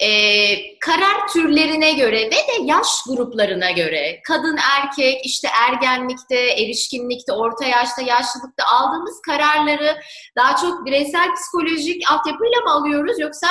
Ee, 0.00 0.78
karar 0.78 1.28
türlerine 1.32 1.92
göre 1.92 2.26
ve 2.26 2.30
de 2.30 2.62
yaş 2.62 2.88
gruplarına 3.08 3.70
göre 3.70 4.20
kadın, 4.28 4.58
erkek, 4.76 5.26
işte 5.26 5.48
ergenlikte, 5.68 6.36
erişkinlikte, 6.36 7.32
orta 7.32 7.64
yaşta, 7.64 8.02
yaşlılıkta 8.02 8.64
aldığımız 8.72 9.20
kararları 9.26 9.96
daha 10.36 10.56
çok 10.56 10.86
bireysel 10.86 11.34
psikolojik 11.34 12.12
altyapıyla 12.12 12.60
mı 12.60 12.70
alıyoruz 12.70 13.18
yoksa 13.20 13.46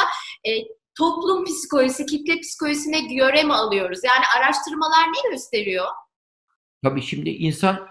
e, 0.48 0.52
toplum 0.98 1.46
psikolojisi, 1.46 2.06
kitle 2.06 2.40
psikolojisine 2.40 3.00
göre 3.00 3.44
mi 3.44 3.54
alıyoruz? 3.54 4.00
Yani 4.04 4.26
araştırmalar 4.38 5.08
ne 5.08 5.32
gösteriyor? 5.32 5.88
Tabii 6.84 7.02
şimdi 7.02 7.30
insan 7.30 7.88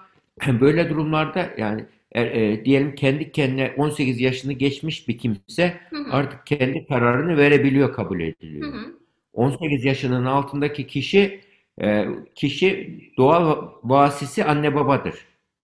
böyle 0.60 0.90
durumlarda 0.90 1.50
yani 1.58 1.84
e, 2.12 2.22
e, 2.22 2.64
diyelim 2.64 2.94
kendi 2.94 3.32
kendine 3.32 3.74
18 3.76 4.20
yaşını 4.20 4.52
geçmiş 4.52 5.08
bir 5.08 5.18
kimse 5.18 5.74
Hı 5.90 5.96
hı, 5.96 6.12
artık 6.12 6.46
kendi 6.46 6.86
kararını 6.86 7.36
verebiliyor, 7.36 7.92
kabul 7.92 8.20
ediliyor. 8.20 8.72
hı, 8.74 8.92
18 9.32 9.84
yaşının 9.84 10.24
altındaki 10.24 10.86
kişi 10.86 11.40
e, 11.82 12.06
kişi 12.34 13.00
doğal 13.16 13.68
vasisi 13.84 14.44
anne 14.44 14.74
babadır 14.74 15.14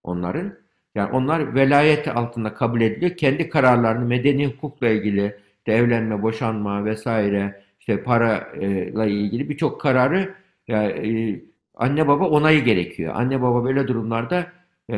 onların. 0.02 0.54
Yani 0.94 1.12
onlar 1.12 1.54
velayet 1.54 2.08
altında 2.08 2.54
kabul 2.54 2.80
ediliyor. 2.80 3.16
Kendi 3.16 3.48
kararlarını 3.48 4.04
medeni 4.04 4.46
hukukla 4.46 4.88
ilgili 4.88 5.36
işte 5.58 5.72
evlenme, 5.72 6.22
boşanma 6.22 6.84
vesaire 6.84 7.62
işte 7.80 8.02
parayla 8.02 9.06
ilgili 9.06 9.48
birçok 9.48 9.80
kararı 9.80 10.34
yani, 10.68 10.92
e, 10.92 11.40
anne 11.78 12.08
baba 12.08 12.28
onayı 12.28 12.64
gerekiyor. 12.64 13.14
Anne 13.16 13.42
baba 13.42 13.64
böyle 13.64 13.88
durumlarda 13.88 14.52
e, 14.88 14.96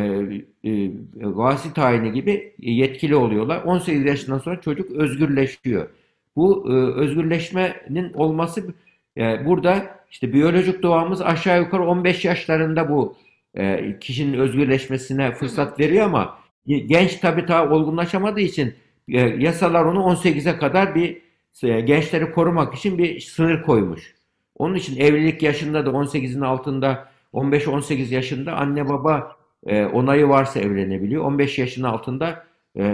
e, 0.65 0.91
vasi 1.23 1.73
tayini 1.75 2.13
gibi 2.13 2.55
yetkili 2.59 3.17
oluyorlar. 3.17 3.63
18 3.65 4.05
yaşından 4.05 4.39
sonra 4.39 4.61
çocuk 4.61 4.91
özgürleşiyor. 4.91 5.89
Bu 6.37 6.67
e, 6.69 6.73
özgürleşmenin 6.75 8.13
olması 8.13 8.75
e, 9.17 9.47
burada 9.47 10.01
işte 10.11 10.33
biyolojik 10.33 10.83
doğamız 10.83 11.23
aşağı 11.23 11.61
yukarı 11.61 11.87
15 11.87 12.25
yaşlarında 12.25 12.91
bu 12.91 13.17
e, 13.55 13.97
kişinin 14.01 14.39
özgürleşmesine 14.39 15.33
fırsat 15.33 15.81
veriyor 15.81 16.05
ama 16.05 16.39
genç 16.67 17.17
tabii 17.17 17.49
daha 17.49 17.69
olgunlaşamadığı 17.69 18.41
için 18.41 18.75
e, 19.09 19.21
yasalar 19.21 19.85
onu 19.85 19.99
18'e 19.99 20.59
kadar 20.59 20.95
bir 20.95 21.23
e, 21.63 21.81
gençleri 21.81 22.33
korumak 22.33 22.75
için 22.75 22.99
bir 22.99 23.21
sınır 23.21 23.63
koymuş. 23.63 24.20
Onun 24.61 24.75
için 24.75 25.01
evlilik 25.01 25.43
yaşında 25.43 25.87
da 25.87 25.91
18'in 25.91 26.41
altında 26.41 27.09
15-18 27.35 28.15
yaşında 28.15 28.53
anne 28.53 28.89
baba 28.89 29.37
e, 29.67 29.85
onayı 29.85 30.29
varsa 30.29 30.61
evlenebiliyor. 30.61 31.25
15 31.25 31.59
yaşın 31.59 31.83
altında 31.83 32.47
e, 32.77 32.85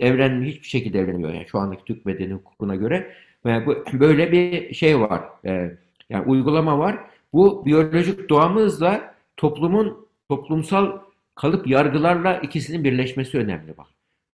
evlen 0.00 0.42
hiçbir 0.42 0.66
şekilde 0.66 0.98
evlenmiyor 0.98 1.34
yani 1.34 1.46
şu 1.48 1.58
andaki 1.58 1.84
Türk 1.84 2.06
medeni 2.06 2.34
hukukuna 2.34 2.74
göre. 2.76 3.12
Ve 3.44 3.66
bu, 3.66 3.76
böyle 4.00 4.32
bir 4.32 4.74
şey 4.74 5.00
var. 5.00 5.22
E, 5.44 5.76
yani 6.10 6.24
uygulama 6.26 6.78
var. 6.78 6.98
Bu 7.32 7.66
biyolojik 7.66 8.28
doğamızla 8.28 9.14
toplumun 9.36 10.06
toplumsal 10.28 10.98
kalıp 11.34 11.66
yargılarla 11.66 12.38
ikisinin 12.38 12.84
birleşmesi 12.84 13.38
önemli 13.38 13.76
bak. 13.76 13.86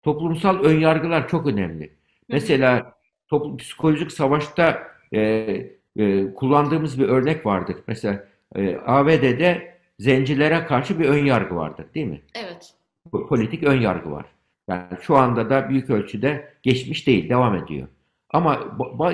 Toplumsal 0.03 0.63
ön 0.63 0.79
yargılar 0.79 1.27
çok 1.27 1.47
önemli. 1.47 1.89
Mesela 2.29 2.93
toplum 3.27 3.57
psikolojik 3.57 4.11
savaşta 4.11 4.83
e, 5.13 5.82
e, 5.97 6.33
kullandığımız 6.33 6.99
bir 6.99 7.07
örnek 7.09 7.45
vardır. 7.45 7.75
Mesela 7.87 8.27
e, 8.55 8.77
ABD'de 8.85 9.77
zencilere 9.99 10.65
karşı 10.65 10.99
bir 10.99 11.05
ön 11.05 11.25
yargı 11.25 11.55
vardır, 11.55 11.85
değil 11.95 12.07
mi? 12.07 12.21
Evet. 12.35 12.73
Po- 13.11 13.27
Politik 13.27 13.63
ön 13.63 13.81
yargı 13.81 14.11
var. 14.11 14.25
Yani 14.67 14.83
şu 15.01 15.15
anda 15.17 15.49
da 15.49 15.69
büyük 15.69 15.89
ölçüde 15.89 16.53
geçmiş 16.63 17.07
değil, 17.07 17.29
devam 17.29 17.55
ediyor. 17.55 17.87
Ama 18.29 18.59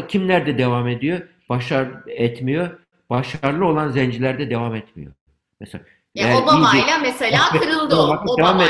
kimlerde 0.07 0.57
devam 0.57 0.87
ediyor? 0.87 1.19
Başar 1.49 1.87
etmiyor. 2.07 2.69
Başarılı 3.09 3.65
olan 3.65 3.89
zencilerde 3.89 4.49
devam 4.49 4.75
etmiyor. 4.75 5.11
Mesela 5.59 5.83
Yani 6.15 6.29
eğer 6.29 6.43
Obama'yla 6.43 6.85
iyice- 6.85 7.01
mesela 7.01 7.39
kırıldı 7.59 7.95
o. 7.95 8.33
Obama 8.33 8.63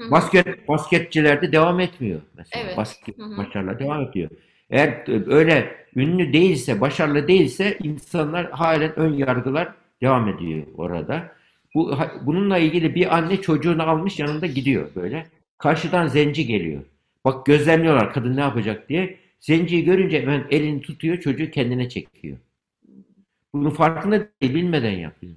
hı. 0.00 0.10
Basket 0.10 0.68
basketçilerde 0.68 1.52
devam 1.52 1.80
etmiyor 1.80 2.20
mesela. 2.36 2.64
Evet. 2.66 2.76
Basket 2.76 3.18
Hı 3.18 3.22
hı. 3.22 3.36
başarılar 3.36 3.78
devam 3.78 4.02
ediyor. 4.02 4.30
Eğer 4.70 5.04
öyle 5.32 5.76
ünlü 5.96 6.32
değilse, 6.32 6.80
başarılı 6.80 7.28
değilse 7.28 7.78
insanlar 7.82 8.50
halen 8.50 8.98
ön 8.98 9.12
yargılar 9.12 9.74
devam 10.02 10.28
ediyor 10.28 10.62
orada. 10.76 11.32
Bu 11.74 11.98
bununla 12.22 12.58
ilgili 12.58 12.94
bir 12.94 13.16
anne 13.16 13.40
çocuğunu 13.40 13.82
almış 13.82 14.18
yanında 14.18 14.46
gidiyor 14.46 14.88
böyle. 14.96 15.26
Karşıdan 15.58 16.06
zenci 16.06 16.46
geliyor. 16.46 16.82
Bak 17.24 17.46
gözlemliyorlar 17.46 18.12
kadın 18.12 18.36
ne 18.36 18.40
yapacak 18.40 18.88
diye. 18.88 19.18
Zenciyi 19.40 19.84
görünce 19.84 20.20
hemen 20.22 20.46
elini 20.50 20.80
tutuyor, 20.80 21.20
çocuğu 21.20 21.50
kendine 21.50 21.88
çekiyor. 21.88 22.38
Bunun 23.52 23.70
farkında 23.70 24.28
değil, 24.42 24.54
bilmeden 24.54 24.98
yapıyor. 24.98 25.32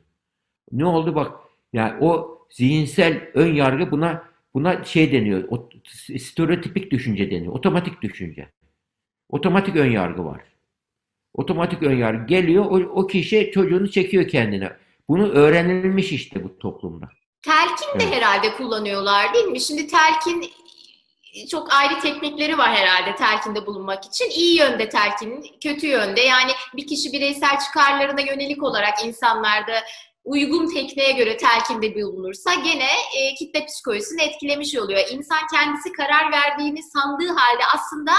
Ne 0.72 0.86
oldu 0.86 1.16
bak? 1.16 1.32
Yani 1.74 1.94
o 2.02 2.38
zihinsel 2.50 3.22
ön 3.34 3.54
yargı 3.54 3.92
buna 3.92 4.24
buna 4.54 4.84
şey 4.84 5.12
deniyor. 5.12 5.44
O, 5.50 5.70
stereotipik 6.20 6.92
düşünce 6.92 7.32
deniyor. 7.32 7.54
Otomatik 7.54 8.02
düşünce. 8.02 8.48
Otomatik 9.32 9.76
ön 9.76 9.92
yargı 9.92 10.26
var. 10.26 10.42
Otomatik 11.34 11.84
ön 11.84 11.98
yargı 11.98 12.26
geliyor. 12.26 12.66
O, 12.66 13.02
o 13.02 13.08
kişi 13.08 13.52
çocuğunu 13.54 13.92
çekiyor 13.92 14.28
kendine. 14.28 14.72
Bunu 15.10 15.30
öğrenilmiş 15.30 16.12
işte 16.12 16.44
bu 16.44 16.60
toplumda. 16.60 17.10
Telkin 17.42 18.00
de 18.00 18.04
Evet. 18.04 18.16
herhalde 18.16 18.54
kullanıyorlar 18.54 19.34
değil 19.34 19.46
mi? 19.46 19.62
Şimdi 19.62 19.88
telkin 19.88 20.52
çok 21.52 21.74
ayrı 21.74 22.00
teknikleri 22.00 22.58
var 22.58 22.70
herhalde 22.70 23.16
telkinde 23.16 23.66
bulunmak 23.66 24.06
için. 24.06 24.30
İyi 24.30 24.58
yönde 24.58 24.90
telkin, 24.90 25.46
kötü 25.64 25.88
yönde. 25.88 26.22
Yani 26.22 26.52
bir 26.76 26.88
kişi 26.88 27.14
bireysel 27.14 27.60
çıkarlarına 27.60 28.22
yönelik 28.22 28.64
olarak 28.64 29.06
insanlarda 29.06 29.74
uygun 30.24 30.74
tekniğe 30.74 31.12
göre 31.12 31.38
telkinde 31.38 31.96
bulunursa 31.96 32.54
gene 32.54 32.90
e, 33.18 33.36
kitle 33.36 33.66
psikolojisini 33.66 34.22
etkilemiş 34.22 34.76
oluyor. 34.78 35.00
İnsan 35.12 35.40
kendisi 35.54 35.92
karar 35.92 36.32
verdiğini 36.32 36.84
sandığı 36.84 37.28
halde 37.28 37.64
aslında 37.76 38.12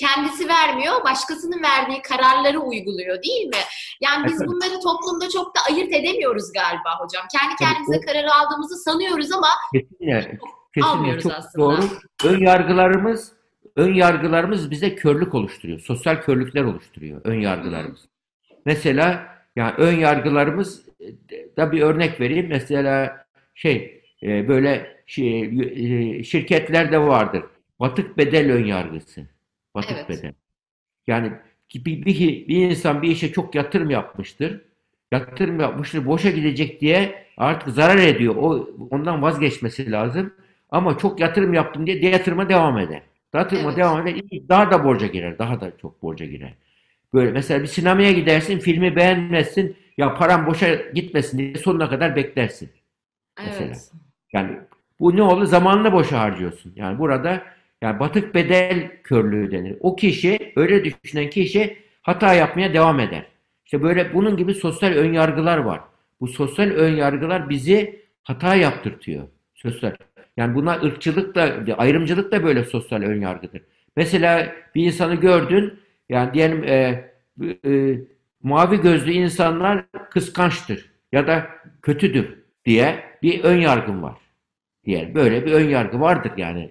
kendisi 0.00 0.48
vermiyor, 0.48 1.04
başkasının 1.04 1.62
verdiği 1.62 2.02
kararları 2.02 2.60
uyguluyor 2.60 3.22
değil 3.22 3.46
mi? 3.46 3.62
Yani 4.00 4.26
biz 4.26 4.40
bunları 4.46 4.80
toplumda 4.80 5.28
çok 5.28 5.56
da 5.56 5.60
ayırt 5.70 5.92
edemiyoruz 5.92 6.52
galiba 6.52 6.90
hocam. 7.00 7.26
Kendi 7.32 7.56
kendimize 7.56 8.06
kararı 8.06 8.34
aldığımızı 8.34 8.76
sanıyoruz 8.76 9.32
ama 9.32 9.48
Kesinlikle, 9.72 10.38
kesinlikle 10.74 11.20
çok 11.20 11.32
aslında. 11.32 11.64
doğru. 11.64 11.82
Ön 12.24 12.38
yargılarımız 12.38 13.32
ön 13.76 13.94
yargılarımız 13.94 14.70
bize 14.70 14.94
körlük 14.94 15.34
oluşturuyor. 15.34 15.80
Sosyal 15.80 16.16
körlükler 16.16 16.64
oluşturuyor 16.64 17.20
ön 17.24 17.40
yargılarımız. 17.40 18.00
Mesela 18.64 19.26
yani 19.56 19.74
ön 19.76 19.98
yargılarımız 19.98 20.82
da 21.56 21.72
bir 21.72 21.82
örnek 21.82 22.20
vereyim. 22.20 22.46
Mesela 22.48 23.24
şey 23.54 24.02
e, 24.22 24.48
böyle 24.48 25.02
şey, 25.06 25.42
e, 25.42 26.24
şirketlerde 26.24 26.98
vardır. 26.98 27.44
Batık 27.80 28.18
bedel 28.18 28.52
ön 28.52 28.64
yargısı. 28.64 29.37
Batık 29.78 29.96
Evet. 29.98 30.08
bedel. 30.08 30.32
Yani 31.06 31.32
bir, 31.74 31.84
bir, 32.06 32.48
bir 32.48 32.70
insan 32.70 33.02
bir 33.02 33.10
işe 33.10 33.32
çok 33.32 33.54
yatırım 33.54 33.90
yapmıştır. 33.90 34.60
Yatırım 35.12 35.60
yapmıştır, 35.60 36.06
boşa 36.06 36.30
gidecek 36.30 36.80
diye 36.80 37.24
artık 37.36 37.68
zarar 37.74 37.96
ediyor. 37.98 38.34
O 38.36 38.68
ondan 38.90 39.22
vazgeçmesi 39.22 39.90
lazım. 39.90 40.34
Ama 40.70 40.98
çok 40.98 41.20
yatırım 41.20 41.54
yaptım 41.54 41.86
diye 41.86 42.02
de 42.02 42.06
yatırıma 42.06 42.48
devam 42.48 42.78
eder. 42.78 43.02
Yatırıma 43.34 43.68
Evet. 43.68 43.78
devam 43.78 44.06
eder. 44.06 44.22
Daha 44.48 44.70
da 44.70 44.84
borca 44.84 45.06
girer. 45.06 45.38
Daha 45.38 45.60
da 45.60 45.72
çok 45.82 46.02
borca 46.02 46.26
girer. 46.26 46.54
Böyle 47.14 47.30
mesela 47.32 47.62
bir 47.62 47.66
sinemaya 47.66 48.12
gidersin, 48.12 48.58
filmi 48.58 48.96
beğenmezsin. 48.96 49.76
Ya 49.98 50.14
param 50.14 50.46
boşa 50.46 50.74
gitmesin 50.74 51.38
diye 51.38 51.54
sonuna 51.54 51.88
kadar 51.88 52.16
beklersin. 52.16 52.70
Mesela. 53.44 53.66
evet. 53.66 53.90
Yani 54.32 54.58
bu 55.00 55.16
ne 55.16 55.22
olur? 55.22 55.44
Zamanını 55.44 55.92
boşa 55.92 56.20
harcıyorsun. 56.20 56.72
Yani 56.76 56.98
burada 56.98 57.42
Yani 57.82 58.00
batık 58.00 58.34
bedel 58.34 58.90
körlüğü 59.04 59.52
denir. 59.52 59.76
O 59.80 59.96
kişi, 59.96 60.52
öyle 60.56 60.84
düşünen 60.84 61.30
kişi 61.30 61.76
hata 62.02 62.34
yapmaya 62.34 62.74
devam 62.74 63.00
eder. 63.00 63.26
İşte 63.64 63.82
böyle 63.82 64.14
bunun 64.14 64.36
gibi 64.36 64.54
sosyal 64.54 64.90
önyargılar 64.90 65.58
var. 65.58 65.80
Bu 66.20 66.28
sosyal 66.28 66.66
önyargılar 66.70 67.50
bizi 67.50 68.02
hata 68.22 68.54
yaptırtıyor. 68.54 69.28
Sosyal. 69.54 69.92
Yani 70.36 70.54
buna 70.54 70.74
ırkçılık 70.74 71.34
da, 71.34 71.74
ayrımcılık 71.78 72.32
da 72.32 72.44
böyle 72.44 72.64
sosyal 72.64 73.02
önyargıdır. 73.02 73.62
Mesela 73.96 74.52
bir 74.74 74.86
insanı 74.86 75.14
gördün, 75.14 75.80
yani 76.08 76.34
diyelim 76.34 76.64
e, 76.64 77.04
e, 77.64 77.98
mavi 78.42 78.80
gözlü 78.80 79.12
insanlar 79.12 79.84
kıskançtır 80.10 80.90
ya 81.12 81.26
da 81.26 81.46
kötüdür 81.82 82.38
diye 82.64 83.04
bir 83.22 83.44
ön 83.44 83.56
yargım 83.56 84.02
var. 84.02 84.16
Diye 84.84 85.14
böyle 85.14 85.46
bir 85.46 85.52
ön 85.52 85.68
yargı 85.68 86.00
vardır 86.00 86.32
yani. 86.36 86.70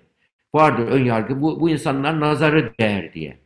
Vardır 0.55 0.87
ön 0.87 1.05
yargı. 1.05 1.41
Bu, 1.41 1.59
bu 1.59 1.69
insanlar 1.69 2.19
nazarı 2.19 2.73
değer 2.79 3.13
diye. 3.13 3.37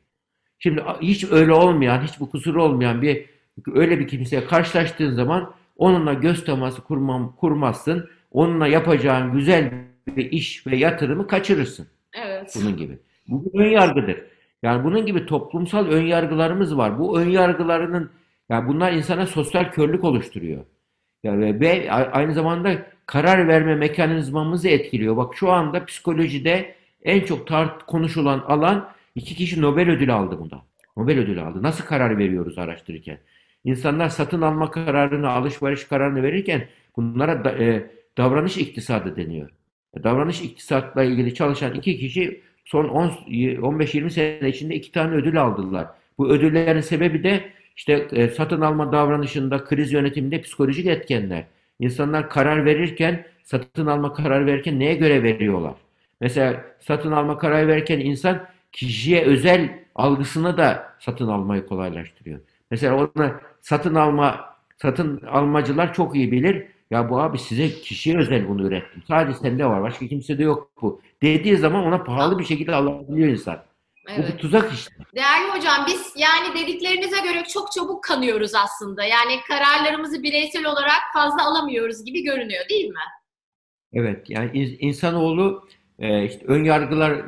Şimdi 0.60 0.84
hiç 1.02 1.32
öyle 1.32 1.54
olmayan, 1.54 2.02
hiç 2.02 2.20
bu 2.20 2.30
kusur 2.30 2.56
olmayan 2.56 3.02
bir 3.02 3.26
öyle 3.74 4.00
bir 4.00 4.08
kimseye 4.08 4.46
karşılaştığın 4.46 5.12
zaman 5.12 5.54
onunla 5.78 6.14
göz 6.14 6.46
teması 6.46 6.82
kurmam, 6.82 7.36
kurmazsın. 7.36 8.10
Onunla 8.32 8.68
yapacağın 8.68 9.34
güzel 9.34 9.72
bir 10.08 10.32
iş 10.32 10.68
ve 10.68 10.76
yatırımı 10.78 11.28
kaçırırsın. 11.28 11.88
Evet. 12.14 12.54
Bunun 12.62 12.78
gibi. 12.78 13.00
Bu 13.28 13.54
bir 13.54 13.60
ön 13.60 13.70
yargıdır. 13.70 14.22
Yani 14.64 14.84
bunun 14.84 15.06
gibi 15.06 15.26
toplumsal 15.26 15.86
ön 15.86 16.06
yargılarımız 16.06 16.78
var. 16.78 17.00
Bu 17.00 17.20
ön 17.20 17.30
yargılarının 17.30 18.12
yani 18.50 18.68
bunlar 18.68 18.92
insana 18.92 19.28
sosyal 19.28 19.72
körlük 19.72 20.04
oluşturuyor. 20.04 20.66
Yani 21.24 21.60
ve 21.60 21.92
aynı 21.92 22.34
zamanda 22.34 22.86
karar 23.06 23.48
verme 23.48 23.76
mekanizmamızı 23.76 24.70
etkiliyor. 24.70 25.18
Bak 25.18 25.36
şu 25.36 25.52
anda 25.52 25.86
psikolojide 25.86 26.76
en 27.04 27.22
çok 27.22 27.48
tart 27.48 27.84
konuşulan 27.86 28.40
alan 28.40 28.90
iki 29.16 29.36
kişi 29.36 29.62
Nobel 29.62 29.90
ödülü 29.90 30.14
aldı 30.14 30.40
bunda. 30.40 30.62
Nobel 30.98 31.20
ödülü 31.20 31.42
aldı. 31.42 31.64
Nasıl 31.64 31.86
karar 31.86 32.18
veriyoruz 32.18 32.58
araştırırken? 32.58 33.18
İnsanlar 33.64 34.10
satın 34.10 34.42
alma 34.42 34.72
kararını, 34.72 35.30
alışveriş 35.30 35.84
kararını 35.84 36.24
verirken 36.24 36.68
bunlara 36.96 37.44
da, 37.44 37.52
e, 37.52 37.92
davranış 38.18 38.58
iktisadı 38.58 39.16
deniyor. 39.16 39.50
Davranış 40.04 40.42
iktisatla 40.42 41.04
ilgili 41.04 41.34
çalışan 41.34 41.74
iki 41.74 41.98
kişi 42.00 42.42
son 42.66 42.86
15-20 42.86 44.10
sene 44.10 44.50
içinde 44.50 44.76
iki 44.76 44.92
tane 44.92 45.16
ödül 45.16 45.42
aldılar. 45.42 45.88
Bu 46.18 46.30
ödüllerin 46.30 46.82
sebebi 46.82 47.24
de 47.24 47.52
işte 47.76 48.08
e, 48.12 48.28
satın 48.28 48.62
alma 48.62 48.92
davranışında, 48.92 49.64
kriz 49.64 49.92
yönetiminde 49.94 50.42
psikolojik 50.42 50.86
etkenler. 50.86 51.46
İnsanlar 51.80 52.30
karar 52.30 52.66
verirken, 52.66 53.26
satın 53.44 53.86
alma 53.86 54.14
karar 54.14 54.46
verirken 54.46 54.80
neye 54.80 54.96
göre 54.96 55.24
veriyorlar? 55.24 55.74
Mesela 56.22 56.66
satın 56.80 57.12
alma 57.12 57.38
karar 57.38 57.68
verirken 57.68 58.00
insan 58.00 58.48
kişiye 58.72 59.26
özel 59.26 59.80
algısını 59.96 60.58
da 60.58 60.94
satın 61.00 61.28
almayı 61.28 61.66
kolaylaştırıyor. 61.66 62.40
Mesela 62.72 62.96
ona 62.96 63.42
satın 63.62 63.96
alma 63.96 64.56
satın 64.82 65.22
almacılar 65.22 65.94
çok 65.94 66.16
iyi 66.16 66.32
bilir. 66.32 66.68
Ya 66.92 67.10
bu 67.10 67.22
abi 67.22 67.38
size 67.38 67.70
kişiye 67.70 68.18
özel 68.18 68.50
bunu 68.50 68.68
ürettim. 68.68 69.04
Sadece 69.08 69.38
sende 69.38 69.66
var. 69.66 69.82
Başka 69.82 70.08
kimsede 70.08 70.44
yok 70.44 70.72
bu. 70.82 71.02
Dediği 71.22 71.58
zaman 71.58 71.86
ona 71.86 72.04
pahalı 72.04 72.40
bir 72.40 72.44
şekilde 72.44 72.76
alabiliyor 72.76 73.30
insan. 73.30 73.64
Evet. 74.08 74.20
Bu 74.20 74.34
bir 74.34 74.38
tuzak 74.38 74.74
işte. 74.74 74.94
Değerli 75.16 75.52
hocam 75.52 75.86
biz 75.88 76.14
yani 76.18 76.56
dediklerinize 76.56 77.20
göre 77.20 77.44
çok 77.54 77.72
çabuk 77.72 78.04
kanıyoruz 78.04 78.56
aslında. 78.56 79.04
Yani 79.04 79.40
kararlarımızı 79.48 80.24
bireysel 80.24 80.66
olarak 80.66 81.02
fazla 81.14 81.46
alamıyoruz 81.46 82.06
gibi 82.06 82.24
görünüyor 82.24 82.70
değil 82.70 82.90
mi? 82.90 83.00
Evet 83.94 84.30
yani 84.30 84.60
insanoğlu 84.80 85.68
e, 86.02 86.26
işte 86.26 86.46
ön 86.46 86.64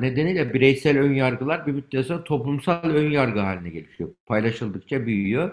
nedeniyle 0.01 0.53
bireysel 0.53 0.99
ön 0.99 1.13
yargılar 1.13 1.67
bir 1.67 1.71
müddet 1.71 2.05
sonra 2.05 2.23
toplumsal 2.23 2.89
ön 2.89 3.11
yargı 3.11 3.39
haline 3.39 3.69
gelişiyor. 3.69 4.09
Paylaşıldıkça 4.25 5.05
büyüyor. 5.05 5.51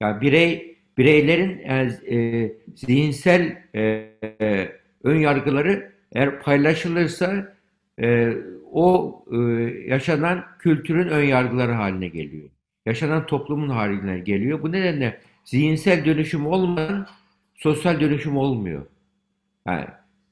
Yani 0.00 0.20
birey 0.20 0.76
bireylerin 0.98 1.62
yani, 1.68 1.92
e, 2.10 2.52
zihinsel 2.74 3.62
e, 3.74 3.80
e, 4.40 4.72
ön 5.04 5.16
yargıları 5.16 5.92
eğer 6.12 6.40
paylaşılırsa 6.40 7.54
e, 8.00 8.32
o 8.72 9.24
e, 9.32 9.36
yaşanan 9.86 10.44
kültürün 10.58 11.08
ön 11.08 11.24
yargıları 11.24 11.72
haline 11.72 12.08
geliyor. 12.08 12.48
Yaşanan 12.86 13.26
toplumun 13.26 13.68
haline 13.68 14.18
geliyor. 14.18 14.62
Bu 14.62 14.72
nedenle 14.72 15.20
zihinsel 15.44 16.04
dönüşüm 16.04 16.46
olmadan 16.46 17.06
sosyal 17.54 18.00
dönüşüm 18.00 18.36
olmuyor. 18.36 18.86
Yani 19.66 19.86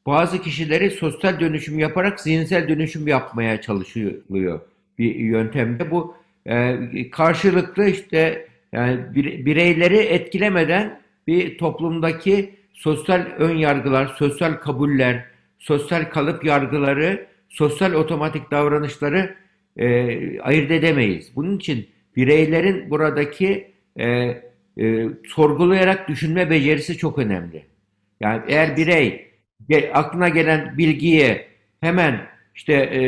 bazı 0.07 0.43
kişileri 0.43 0.91
sosyal 0.91 1.41
dönüşüm 1.41 1.79
yaparak 1.79 2.21
zihinsel 2.21 2.69
dönüşüm 2.69 3.09
yapmaya 3.09 3.61
çalışılıyor 3.61 4.61
bir 4.99 5.15
yöntemde. 5.15 5.91
Bu 5.91 6.15
e, 6.47 7.11
karşılıklı 7.11 7.89
işte 7.89 8.49
yani 8.73 9.01
bireyleri 9.47 9.97
etkilemeden 9.97 11.01
bir 11.27 11.59
toplumdaki 11.59 12.55
sosyal 12.73 13.27
ön 13.39 13.57
yargılar, 13.57 14.07
sosyal 14.19 14.53
kabuller, 14.53 15.25
sosyal 15.59 16.05
kalıp 16.05 16.45
yargıları 16.45 17.27
sosyal 17.49 17.93
otomatik 17.93 18.51
davranışları 18.51 19.35
e, 19.77 19.87
ayırt 20.41 20.71
edemeyiz. 20.71 21.31
Bunun 21.37 21.57
için 21.57 21.89
bireylerin 22.17 22.91
buradaki 22.91 23.71
e, 23.97 24.07
e, 24.81 25.09
sorgulayarak 25.29 26.09
düşünme 26.09 26.51
becerisi 26.51 26.97
çok 26.97 27.19
önemli. 27.19 27.63
Yani 28.21 28.43
eğer 28.49 28.77
birey 28.77 29.27
aklına 29.93 30.29
gelen 30.29 30.79
bilgiye 30.79 31.49
hemen 31.81 32.27
işte 32.55 32.73
e, 32.73 33.01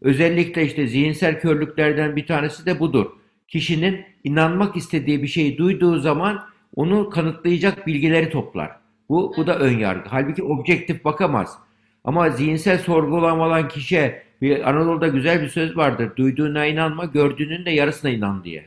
özellikle 0.00 0.64
işte 0.64 0.86
zihinsel 0.86 1.40
körlüklerden 1.40 2.16
bir 2.16 2.26
tanesi 2.26 2.66
de 2.66 2.80
budur. 2.80 3.06
Kişinin 3.48 4.04
inanmak 4.24 4.76
istediği 4.76 5.22
bir 5.22 5.28
şeyi 5.28 5.58
duyduğu 5.58 5.98
zaman 5.98 6.44
onu 6.76 7.10
kanıtlayacak 7.10 7.86
bilgileri 7.86 8.30
toplar. 8.30 8.70
Bu, 9.08 9.34
bu 9.36 9.46
da 9.46 9.58
ön 9.58 9.78
yargı. 9.78 10.08
Halbuki 10.08 10.42
objektif 10.42 11.04
bakamaz. 11.04 11.58
Ama 12.04 12.30
zihinsel 12.30 12.78
sorgulama 12.78 13.46
olan 13.46 13.68
kişiye 13.68 14.22
bir 14.42 14.70
Anadolu'da 14.70 15.08
güzel 15.08 15.42
bir 15.42 15.48
söz 15.48 15.76
vardır. 15.76 16.16
Duyduğuna 16.16 16.66
inanma, 16.66 17.04
gördüğünün 17.04 17.64
de 17.64 17.70
yarısına 17.70 18.10
inan 18.10 18.44
diye. 18.44 18.66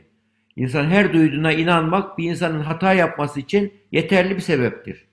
İnsan 0.56 0.84
her 0.84 1.12
duyduğuna 1.12 1.52
inanmak 1.52 2.18
bir 2.18 2.30
insanın 2.30 2.60
hata 2.60 2.92
yapması 2.92 3.40
için 3.40 3.72
yeterli 3.92 4.36
bir 4.36 4.40
sebeptir. 4.40 5.04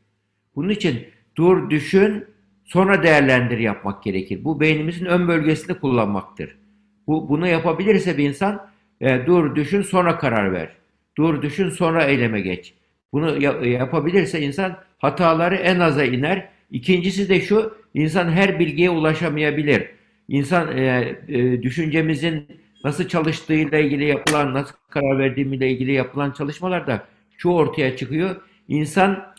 Bunun 0.56 0.70
için 0.70 1.08
dur, 1.36 1.70
düşün, 1.70 2.26
sonra 2.66 3.04
değerlendir 3.04 3.58
yapmak 3.58 4.04
gerekir. 4.04 4.44
Bu 4.44 4.60
beynimizin 4.60 5.06
ön 5.06 5.28
bölgesini 5.28 5.80
kullanmaktır. 5.80 6.58
Bu, 7.08 7.30
bunu 7.30 7.48
yapabilirse 7.48 8.18
bir 8.18 8.30
insan 8.30 8.68
e, 9.02 9.26
dur, 9.26 9.56
düşün, 9.56 9.82
sonra 9.82 10.18
karar 10.18 10.54
ver. 10.54 10.70
Dur, 11.18 11.42
düşün, 11.42 11.70
sonra 11.70 12.04
eyleme 12.04 12.42
geç. 12.42 12.74
Bunu 13.14 13.44
yapabilirse 13.68 14.42
insan 14.42 14.78
hataları 14.98 15.56
en 15.56 15.80
aza 15.80 16.04
iner. 16.04 16.50
İkincisi 16.72 17.30
de 17.30 17.42
şu, 17.42 17.74
İnsan 17.94 18.30
her 18.32 18.60
bilgiye 18.60 18.90
ulaşamayabilir. 18.90 19.90
İnsan 20.28 20.78
e, 20.78 21.16
e, 21.28 21.64
düşüncemizin 21.64 22.48
nasıl 22.84 23.08
çalıştığıyla 23.08 23.78
ilgili 23.78 24.06
yapılan, 24.06 24.54
nasıl 24.54 24.76
karar 24.90 25.20
verdiğimizle 25.20 25.70
ilgili 25.70 25.92
yapılan 25.92 26.32
çalışmalarda 26.32 27.08
şu 27.38 27.50
ortaya 27.50 27.98
çıkıyor. 27.98 28.36
İnsan 28.68 29.33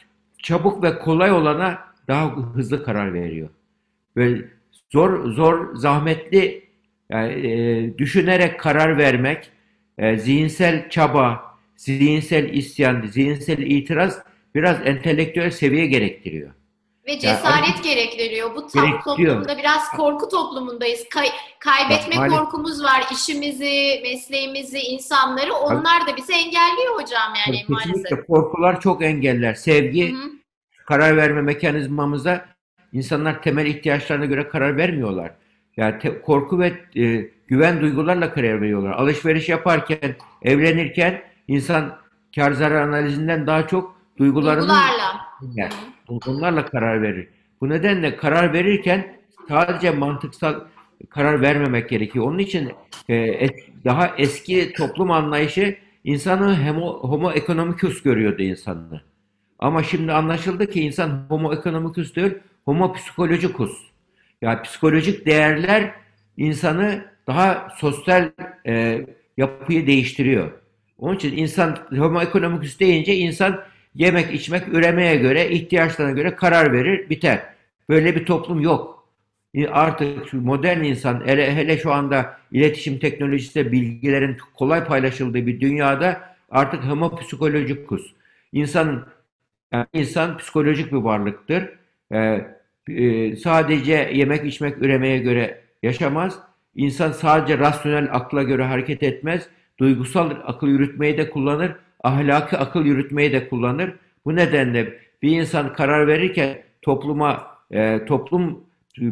çabuk 0.44 0.82
ve 0.82 0.98
kolay 0.98 1.32
olana 1.32 1.84
daha 2.08 2.36
hızlı 2.36 2.84
karar 2.84 3.14
veriyor. 3.14 3.48
Ve 4.16 4.36
zor, 4.92 5.30
zor, 5.30 5.74
zahmetli 5.74 6.64
yani, 7.10 7.32
e, 7.32 7.98
düşünerek 7.98 8.60
karar 8.60 8.98
vermek, 8.98 9.50
e, 9.98 10.16
zihinsel 10.16 10.90
çaba, 10.90 11.44
zihinsel 11.76 12.54
isyan, 12.54 13.06
zihinsel 13.06 13.58
itiraz 13.58 14.22
biraz 14.54 14.86
entelektüel 14.86 15.50
seviye 15.50 15.86
gerektiriyor. 15.86 16.50
Ve 17.06 17.18
cesaret 17.18 17.68
yani, 17.68 17.82
gerektiriyor. 17.82 18.54
Bu 18.56 18.66
tam 18.66 19.00
toplumda 19.00 19.58
biraz 19.58 19.88
korku 19.88 20.28
toplumundayız. 20.28 21.04
Kay, 21.10 21.28
kaybetme 21.58 22.16
Bak, 22.16 22.30
korkumuz 22.30 22.84
var. 22.84 23.04
İşimizi, 23.12 24.00
mesleğimizi, 24.02 24.78
insanları 24.78 25.54
onlar 25.54 26.06
da 26.06 26.16
bizi 26.16 26.32
engelliyor 26.32 26.94
hocam 26.94 27.34
yani 27.46 27.58
Kesinlikle. 27.58 27.74
maalesef. 27.74 28.26
Korkular 28.26 28.80
çok 28.80 29.02
engeller. 29.02 29.54
Sevgi 29.54 30.12
Hı-hı. 30.12 30.30
karar 30.86 31.16
verme 31.16 31.42
mekanizmamıza 31.42 32.44
insanlar 32.92 33.42
temel 33.42 33.66
ihtiyaçlarına 33.66 34.24
göre 34.24 34.48
karar 34.48 34.76
vermiyorlar. 34.76 35.30
Yani 35.76 35.98
te, 35.98 36.20
korku 36.20 36.58
ve 36.58 36.66
e, 36.96 37.30
güven 37.46 37.80
duygularla 37.80 38.32
karar 38.32 38.60
veriyorlar. 38.60 38.90
Alışveriş 38.90 39.48
yaparken, 39.48 40.16
evlenirken 40.42 41.22
insan 41.48 41.98
kar 42.34 42.52
zarar 42.52 42.82
analizinden 42.82 43.46
daha 43.46 43.66
çok 43.66 43.96
duygularının 44.18 44.62
duygularla. 44.62 45.20
Yani, 45.54 45.72
Bunlarla 46.08 46.66
karar 46.66 47.02
verir. 47.02 47.28
Bu 47.60 47.68
nedenle 47.68 48.16
karar 48.16 48.52
verirken 48.52 49.16
sadece 49.48 49.90
mantıksal 49.90 50.60
karar 51.10 51.40
vermemek 51.40 51.88
gerekiyor. 51.88 52.24
Onun 52.24 52.38
için 52.38 52.72
e, 53.10 53.46
daha 53.84 54.14
eski 54.18 54.72
toplum 54.72 55.10
anlayışı 55.10 55.76
insanı 56.04 56.68
homo, 56.68 57.00
homo 57.00 57.32
economicus 57.32 58.02
görüyordu 58.02 58.42
insanını. 58.42 59.00
Ama 59.58 59.82
şimdi 59.82 60.12
anlaşıldı 60.12 60.70
ki 60.70 60.80
insan 60.80 61.26
homo 61.28 61.54
economicus 61.54 62.16
değil, 62.16 62.34
homo 62.64 62.92
psychologicus. 62.92 63.72
Yani 64.42 64.62
psikolojik 64.62 65.26
değerler 65.26 65.94
insanı 66.36 67.04
daha 67.26 67.68
sosyal 67.76 68.30
e, 68.66 69.06
yapıyı 69.36 69.86
değiştiriyor. 69.86 70.52
Onun 70.98 71.16
için 71.16 71.36
insan 71.36 71.78
homo 71.90 72.22
economicus 72.22 72.80
deyince 72.80 73.16
insan 73.16 73.60
yemek, 73.94 74.34
içmek, 74.34 74.68
üremeye 74.68 75.16
göre, 75.16 75.50
ihtiyaçlarına 75.50 76.12
göre 76.12 76.34
karar 76.34 76.72
verir, 76.72 77.10
biter. 77.10 77.42
Böyle 77.88 78.16
bir 78.16 78.26
toplum 78.26 78.60
yok. 78.60 79.08
Artık 79.68 80.32
modern 80.32 80.82
insan, 80.82 81.22
hele, 81.26 81.54
hele 81.56 81.78
şu 81.78 81.92
anda 81.92 82.38
iletişim 82.52 82.98
teknolojisi 82.98 83.72
bilgilerin 83.72 84.36
kolay 84.54 84.84
paylaşıldığı 84.84 85.46
bir 85.46 85.60
dünyada 85.60 86.36
artık 86.50 86.84
homo 86.84 87.16
psikolojicus. 87.16 88.12
İnsan, 88.52 89.06
yani 89.72 89.86
insan 89.92 90.36
psikolojik 90.38 90.92
bir 90.92 90.96
varlıktır. 90.96 91.68
Ee, 92.12 92.46
e, 92.88 93.36
sadece 93.36 94.10
yemek, 94.14 94.44
içmek, 94.44 94.78
üremeye 94.82 95.18
göre 95.18 95.60
yaşamaz. 95.82 96.38
İnsan 96.74 97.12
sadece 97.12 97.58
rasyonel 97.58 98.08
akla 98.12 98.42
göre 98.42 98.64
hareket 98.64 99.02
etmez. 99.02 99.48
Duygusal 99.78 100.30
akıl 100.44 100.68
yürütmeyi 100.68 101.18
de 101.18 101.30
kullanır. 101.30 101.72
Ahlaki 102.04 102.56
akıl 102.56 102.84
yürütmeyi 102.84 103.32
de 103.32 103.48
kullanır. 103.48 103.92
Bu 104.24 104.36
nedenle 104.36 104.98
bir 105.22 105.36
insan 105.40 105.72
karar 105.72 106.06
verirken 106.06 106.58
topluma, 106.82 107.46
e, 107.70 108.04
toplum 108.04 108.64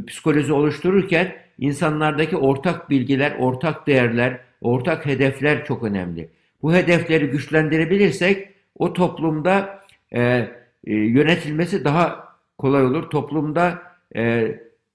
psikoloji 0.06 0.52
oluştururken 0.52 1.34
insanlardaki 1.58 2.36
ortak 2.36 2.90
bilgiler, 2.90 3.36
ortak 3.38 3.86
değerler, 3.86 4.40
ortak 4.60 5.06
hedefler 5.06 5.64
çok 5.64 5.82
önemli. 5.82 6.28
Bu 6.62 6.74
hedefleri 6.74 7.26
güçlendirebilirsek 7.26 8.48
o 8.78 8.92
toplumda 8.92 9.80
e, 10.12 10.20
e, 10.20 10.94
yönetilmesi 10.94 11.84
daha 11.84 12.28
kolay 12.58 12.84
olur. 12.84 13.10
Toplumda 13.10 13.82
e, 14.16 14.22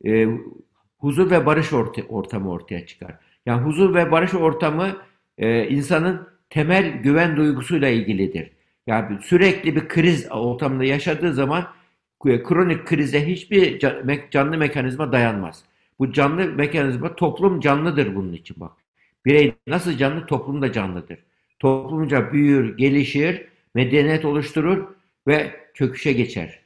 e, 0.05 0.27
huzur 0.97 1.31
ve 1.31 1.45
barış 1.45 1.73
orta, 1.73 2.01
ortamı 2.09 2.51
ortaya 2.51 2.85
çıkar. 2.85 3.11
Yani 3.45 3.61
huzur 3.61 3.95
ve 3.95 4.11
barış 4.11 4.33
ortamı 4.33 4.97
e, 5.37 5.67
insanın 5.67 6.27
temel 6.49 7.01
güven 7.03 7.37
duygusuyla 7.37 7.89
ilgilidir. 7.89 8.49
Yani 8.87 9.17
sürekli 9.21 9.75
bir 9.75 9.87
kriz 9.87 10.31
ortamında 10.31 10.83
yaşadığı 10.83 11.33
zaman 11.33 11.67
e, 12.25 12.43
kronik 12.43 12.85
krize 12.85 13.27
hiçbir 13.27 13.79
canlı 14.31 14.57
mekanizma 14.57 15.11
dayanmaz. 15.11 15.63
Bu 15.99 16.13
canlı 16.13 16.45
mekanizma 16.45 17.15
toplum 17.15 17.59
canlıdır 17.59 18.15
bunun 18.15 18.33
için 18.33 18.55
bak. 18.59 18.71
Birey 19.25 19.53
nasıl 19.67 19.97
canlı 19.97 20.25
toplum 20.25 20.61
da 20.61 20.71
canlıdır. 20.71 21.17
Toplumca 21.59 22.33
büyür, 22.33 22.77
gelişir, 22.77 23.47
medeniyet 23.75 24.25
oluşturur 24.25 24.87
ve 25.27 25.51
çöküşe 25.73 26.13
geçer. 26.13 26.59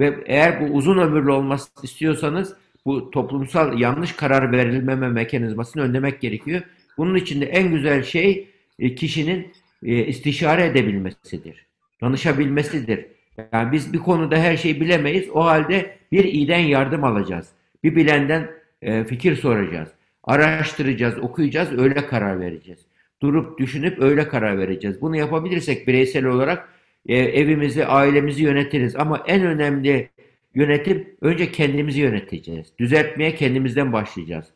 Ve 0.00 0.18
eğer 0.26 0.60
bu 0.60 0.74
uzun 0.74 0.98
ömürlü 0.98 1.30
olmasını 1.30 1.84
istiyorsanız 1.84 2.56
bu 2.86 3.10
toplumsal 3.10 3.78
yanlış 3.78 4.12
karar 4.12 4.52
verilmeme 4.52 5.08
mekanizmasını 5.08 5.82
önlemek 5.82 6.20
gerekiyor. 6.20 6.62
Bunun 6.98 7.14
için 7.14 7.40
de 7.40 7.46
en 7.46 7.70
güzel 7.70 8.02
şey 8.02 8.48
e, 8.82 8.94
kişinin 8.94 9.52
e, 9.84 10.06
istişare 10.06 10.64
edebilmesidir. 10.64 11.66
Danışabilmesidir. 12.00 13.06
Yani 13.52 13.72
biz 13.72 13.92
bir 13.92 13.98
konuda 13.98 14.36
her 14.36 14.56
şeyi 14.56 14.80
bilemeyiz. 14.80 15.30
O 15.30 15.44
halde 15.44 15.96
bir 16.12 16.24
iyiden 16.24 16.58
yardım 16.58 17.04
alacağız. 17.04 17.48
Bir 17.84 17.96
bilenden 17.96 18.50
e, 18.82 19.04
fikir 19.04 19.36
soracağız. 19.36 19.88
Araştıracağız, 20.24 21.18
okuyacağız, 21.18 21.78
öyle 21.78 22.06
karar 22.06 22.40
vereceğiz. 22.40 22.80
Durup 23.22 23.58
düşünüp 23.58 24.02
öyle 24.02 24.28
karar 24.28 24.58
vereceğiz. 24.58 25.00
Bunu 25.00 25.16
yapabilirsek 25.16 25.88
bireysel 25.88 26.24
olarak 26.24 26.68
evimizi, 27.08 27.86
ailemizi 27.86 28.42
yönetiriz. 28.42 28.96
Ama 28.96 29.24
en 29.26 29.46
önemli 29.46 30.08
yönetim 30.54 31.08
önce 31.20 31.52
kendimizi 31.52 32.00
yöneteceğiz. 32.00 32.66
Düzeltmeye 32.78 33.34
kendimizden 33.34 33.92
başlayacağız. 33.92 34.46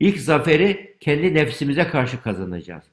İlk 0.00 0.18
zaferi 0.18 0.96
kendi 1.00 1.34
nefsimize 1.34 1.84
karşı 1.84 2.22
kazanacağız. 2.22 2.84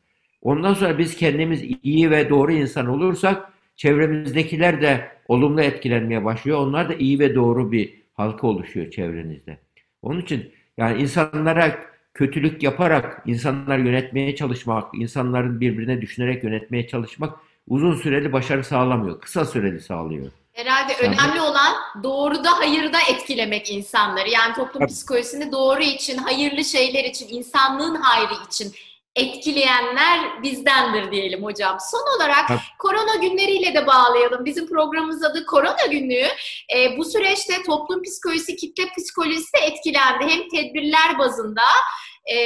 Ondan 0.48 0.74
sonra 0.74 0.98
biz 0.98 1.16
kendimiz 1.16 1.64
iyi 1.84 2.12
ve 2.12 2.30
doğru 2.30 2.52
insan 2.52 2.88
olursak 2.88 3.54
çevremizdekiler 3.76 4.82
de 4.82 5.12
olumlu 5.28 5.62
etkilenmeye 5.62 6.26
başlıyor. 6.26 6.58
Onlar 6.58 6.90
da 6.90 6.94
iyi 6.94 7.20
ve 7.20 7.36
doğru 7.36 7.72
bir 7.72 7.94
halka 8.14 8.48
oluşuyor 8.48 8.92
çevrenizde. 8.92 9.58
Onun 10.02 10.22
için 10.22 10.52
yani 10.78 11.02
insanlara 11.02 11.80
kötülük 12.14 12.64
yaparak 12.64 13.24
insanlar 13.26 13.78
yönetmeye 13.78 14.36
çalışmak, 14.36 14.94
insanların 14.94 15.62
birbirine 15.62 16.02
düşünerek 16.02 16.44
yönetmeye 16.44 16.88
çalışmak 16.88 17.40
uzun 17.68 17.96
süreli 17.96 18.34
başarı 18.34 18.64
sağlamıyor. 18.64 19.22
Kısa 19.22 19.46
süreli 19.46 19.82
sağlıyor. 19.82 20.28
Herhalde 20.54 20.94
yani, 20.94 21.16
önemli 21.16 21.42
olan 21.42 21.74
doğruda 22.04 22.60
hayırda 22.60 22.98
etkilemek 23.12 23.72
insanları. 23.72 24.30
Yani 24.30 24.54
toplum 24.54 24.80
tabii. 24.80 24.92
psikolojisini 24.92 25.52
doğru 25.52 25.82
için, 25.82 26.18
hayırlı 26.18 26.64
şeyler 26.64 27.04
için, 27.04 27.28
insanlığın 27.30 27.96
hayrı 27.96 28.34
için 28.48 28.74
etkileyenler 29.18 30.44
bizdendir 30.44 31.12
diyelim 31.12 31.44
hocam. 31.44 31.78
Son 31.92 32.18
olarak 32.18 32.48
Tabii. 32.48 32.60
korona 32.80 33.16
günleriyle 33.16 33.74
de 33.74 33.88
bağlayalım. 33.88 34.46
Bizim 34.46 34.68
programımız 34.68 35.24
adı 35.24 35.46
Korona 35.46 35.86
Günlüğü. 35.92 36.28
E, 36.76 36.98
bu 36.98 37.06
süreçte 37.06 37.64
toplum 37.64 38.04
psikolojisi, 38.04 38.56
kitle 38.56 38.84
psikolojisi 38.98 39.54
de 39.54 39.60
etkilendi. 39.60 40.26
Hem 40.28 40.50
tedbirler 40.50 41.20
bazında 41.20 41.64
e, 42.28 42.38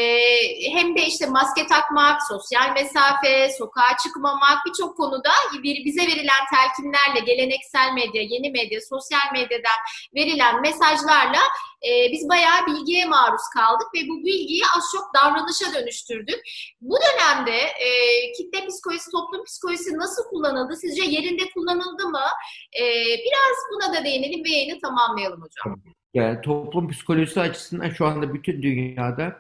hem 0.72 0.96
de 0.98 1.06
işte 1.06 1.26
maske 1.26 1.68
takmak, 1.68 2.22
sosyal 2.30 2.74
mesafe, 2.74 3.50
sokağa 3.58 3.98
çıkmamak 4.04 4.58
birçok 4.66 4.98
konuda 4.98 5.32
bir 5.64 5.86
bize 5.86 6.02
verilen 6.02 6.44
telkinlerle 6.54 7.20
geleneksel 7.26 7.94
medya, 7.94 8.22
yeni 8.22 8.52
medya, 8.52 8.80
sosyal 8.90 9.34
medyadan 9.34 9.80
verilen 10.16 10.62
mesajlarla 10.62 11.42
e, 11.88 12.12
biz 12.12 12.30
bayağı 12.30 12.68
bilgiye 12.68 13.06
maruz 13.06 13.42
kaldık 13.56 13.88
ve 13.96 14.00
bu 14.10 14.26
bilgiyi 14.26 14.64
az 14.78 14.84
çok 14.96 15.06
davranışa 15.16 15.74
dönüştürdük. 15.74 16.40
Bu 16.82 16.96
dönemde 17.06 17.58
e, 17.58 17.90
kitle 18.32 18.68
psikolojisi, 18.68 19.12
toplum 19.12 19.44
psikolojisi 19.46 19.98
nasıl 19.98 20.24
kullanıldı? 20.24 20.76
Sizce 20.76 21.04
yerinde 21.04 21.44
kullanıldı 21.54 22.08
mı? 22.08 22.26
E, 22.82 22.84
biraz 23.06 23.58
buna 23.74 23.94
da 23.94 24.06
değinelim 24.06 24.44
ve 24.44 24.50
yayını 24.50 24.80
tamamlayalım 24.80 25.42
hocam. 25.42 25.82
Yani 26.14 26.42
toplum 26.42 26.90
psikolojisi 26.90 27.42
açısından 27.42 27.90
şu 27.90 28.06
anda 28.06 28.34
bütün 28.34 28.62
dünyada 28.62 29.40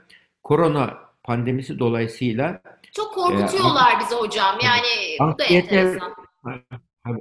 korona 0.51 0.97
pandemisi 1.23 1.79
dolayısıyla 1.79 2.61
çok 2.93 3.13
korkutuyorlar 3.13 3.95
e, 3.95 3.99
bizi 3.99 4.15
hocam. 4.15 4.57
Yani 4.63 4.87
bu 5.19 5.39
da 5.39 5.43
enteresan. 5.43 6.15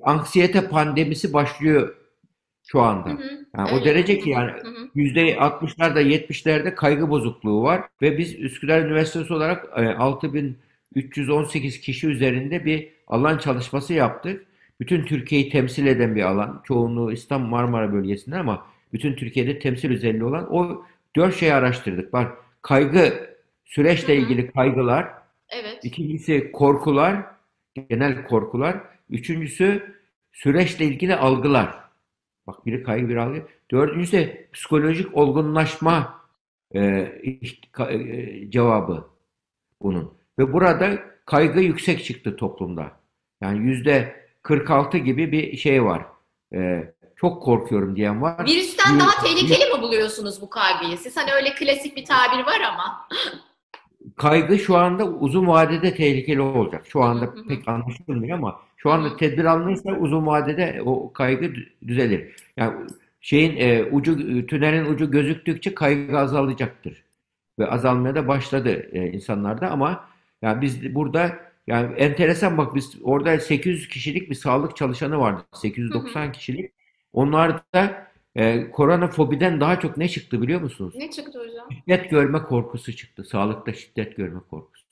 Anksiyete 0.02 0.68
pandemisi 0.68 1.32
başlıyor 1.32 1.94
şu 2.66 2.80
anda. 2.80 3.08
Hı 3.08 3.14
hı, 3.14 3.46
yani 3.56 3.70
o 3.72 3.84
derece 3.84 4.18
ki 4.18 4.30
yani 4.30 4.52
yüzde 4.94 5.34
60'larda 5.34 6.02
70'lerde 6.02 6.74
kaygı 6.74 7.10
bozukluğu 7.10 7.62
var 7.62 7.82
ve 8.02 8.18
biz 8.18 8.34
Üsküdar 8.34 8.80
Üniversitesi 8.80 9.32
olarak 9.32 9.78
6318 9.98 11.76
e, 11.76 11.80
kişi 11.80 12.08
üzerinde 12.08 12.64
bir 12.64 12.88
alan 13.06 13.38
çalışması 13.38 13.92
yaptık. 13.94 14.46
Bütün 14.80 15.04
Türkiye'yi 15.04 15.50
temsil 15.50 15.86
eden 15.86 16.16
bir 16.16 16.22
alan. 16.22 16.60
Çoğunluğu 16.64 17.12
İstanbul 17.12 17.48
Marmara 17.48 17.92
bölgesinde 17.92 18.38
ama 18.38 18.66
bütün 18.92 19.14
Türkiye'de 19.14 19.58
temsil 19.58 19.92
özelliği 19.92 20.24
olan 20.24 20.54
o 20.54 20.84
dört 21.16 21.36
şeyi 21.36 21.54
araştırdık. 21.54 22.12
Bak 22.12 22.36
kaygı, 22.62 23.36
süreçle 23.64 24.16
ilgili 24.16 24.52
kaygılar. 24.52 25.08
Evet. 25.48 25.78
İkincisi 25.82 26.52
korkular, 26.52 27.24
genel 27.88 28.24
korkular. 28.24 28.80
Üçüncüsü 29.10 29.94
süreçle 30.32 30.84
ilgili 30.84 31.16
algılar. 31.16 31.80
Bak 32.46 32.66
biri 32.66 32.82
kaygı, 32.82 33.08
bir 33.08 33.16
algı. 33.16 33.46
Dördüncüsü 33.70 34.12
de 34.16 34.48
psikolojik 34.52 35.16
olgunlaşma 35.16 36.20
e, 36.72 36.80
e, 37.78 38.50
cevabı 38.50 39.10
bunun. 39.82 40.14
Ve 40.38 40.52
burada 40.52 40.98
kaygı 41.26 41.60
yüksek 41.60 42.04
çıktı 42.04 42.36
toplumda. 42.36 42.92
Yani 43.40 43.58
yüzde 43.58 44.26
46 44.42 44.98
gibi 44.98 45.32
bir 45.32 45.56
şey 45.56 45.84
var. 45.84 46.06
E, 46.54 46.92
çok 47.20 47.42
korkuyorum 47.42 47.96
diyen 47.96 48.22
var. 48.22 48.46
Virüsten 48.46 48.94
bir, 48.94 49.00
daha 49.00 49.24
tehlikeli 49.24 49.60
bir, 49.60 49.76
mi 49.76 49.82
buluyorsunuz 49.82 50.42
bu 50.42 50.50
kaygıyı? 50.50 50.98
Siz 50.98 51.16
hani 51.16 51.32
öyle 51.32 51.54
klasik 51.54 51.96
bir 51.96 52.04
tabir 52.04 52.46
var 52.46 52.60
ama. 52.72 53.08
kaygı 54.16 54.58
şu 54.58 54.76
anda 54.76 55.04
uzun 55.04 55.46
vadede 55.46 55.94
tehlikeli 55.94 56.40
olacak. 56.40 56.86
Şu 56.88 57.02
anda 57.02 57.34
pek 57.48 57.68
anlaşılmıyor 57.68 58.38
ama 58.38 58.60
şu 58.76 58.90
anda 58.90 59.16
tedbir 59.16 59.44
alınırsa 59.44 59.92
uzun 59.92 60.26
vadede 60.26 60.82
o 60.86 61.12
kaygı 61.12 61.52
düzelir. 61.86 62.36
Yani 62.56 62.74
şeyin 63.20 63.56
e, 63.56 63.84
ucu 63.84 64.46
tünelin 64.46 64.94
ucu 64.94 65.10
gözüktükçe 65.10 65.74
kaygı 65.74 66.18
azalacaktır. 66.18 67.04
Ve 67.58 67.66
azalmaya 67.66 68.14
da 68.14 68.28
başladı 68.28 68.88
e, 68.92 69.12
insanlarda 69.12 69.70
ama 69.70 70.04
yani 70.42 70.62
biz 70.62 70.94
burada 70.94 71.38
yani 71.66 71.94
enteresan 71.96 72.58
bak 72.58 72.74
biz 72.74 72.92
orada 73.02 73.40
800 73.40 73.88
kişilik 73.88 74.30
bir 74.30 74.34
sağlık 74.34 74.76
çalışanı 74.76 75.18
vardı. 75.18 75.42
890 75.52 76.32
kişilik. 76.32 76.79
Onlar 77.12 77.62
da 77.74 78.06
e, 78.34 78.70
koronafobiden 78.70 79.60
daha 79.60 79.80
çok 79.80 79.96
ne 79.96 80.08
çıktı 80.08 80.42
biliyor 80.42 80.60
musunuz? 80.60 80.94
Ne 80.96 81.10
çıktı 81.10 81.38
hocam? 81.38 81.68
Şiddet 81.72 82.10
görme 82.10 82.42
korkusu 82.42 82.96
çıktı. 82.96 83.24
Sağlıkta 83.24 83.72
şiddet 83.72 84.16
görme 84.16 84.40
korkusu. 84.50 84.86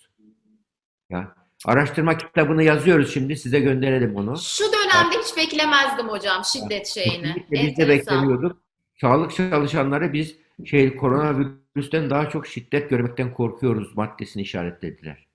Ya 1.11 1.35
araştırma 1.65 2.19
kitabını 2.19 2.63
yazıyoruz 2.63 3.15
şimdi. 3.15 3.37
Size 3.37 3.61
gönderelim 3.61 4.17
onu. 4.17 4.39
Şu 4.39 4.65
dönemde 4.65 5.19
hiç 5.19 5.37
beklemezdim 5.37 6.09
hocam 6.09 6.45
şiddet 6.45 6.87
şeyini. 6.87 7.47
Biz 7.51 7.77
de 7.77 7.89
beklemiyorduk. 7.89 8.59
Sağlık 9.01 9.33
çalışanları 9.35 10.13
biz 10.13 10.37
şey 10.65 10.97
koronavirüs 10.97 11.49
virüsten 11.77 12.11
daha 12.11 12.29
çok 12.29 12.47
şiddet 12.47 12.91
görmekten 12.91 13.33
korkuyoruz 13.33 13.97
maddesini 13.97 14.43
işaretlediler. 14.43 15.27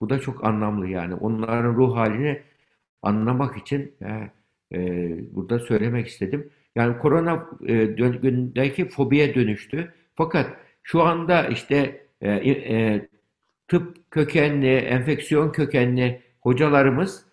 Bu 0.00 0.10
da 0.10 0.20
çok 0.20 0.44
anlamlı 0.44 0.88
yani. 0.88 1.14
Onların 1.14 1.74
ruh 1.74 1.96
halini 1.96 2.42
anlamak 3.02 3.56
için 3.56 3.94
e, 4.02 4.30
e, 4.72 5.10
burada 5.34 5.58
söylemek 5.58 6.06
istedim. 6.06 6.50
Yani 6.76 6.98
korona 6.98 7.46
e, 7.66 7.84
gündeki 7.84 8.88
fobiye 8.88 9.34
dönüştü. 9.34 9.92
Fakat 10.14 10.56
şu 10.82 11.02
anda 11.02 11.46
işte 11.46 12.06
e, 12.20 12.30
e, 12.30 13.08
tıp 13.68 14.10
kökenli, 14.10 14.74
enfeksiyon 14.76 15.52
kökenli 15.52 16.20
hocalarımız 16.40 17.24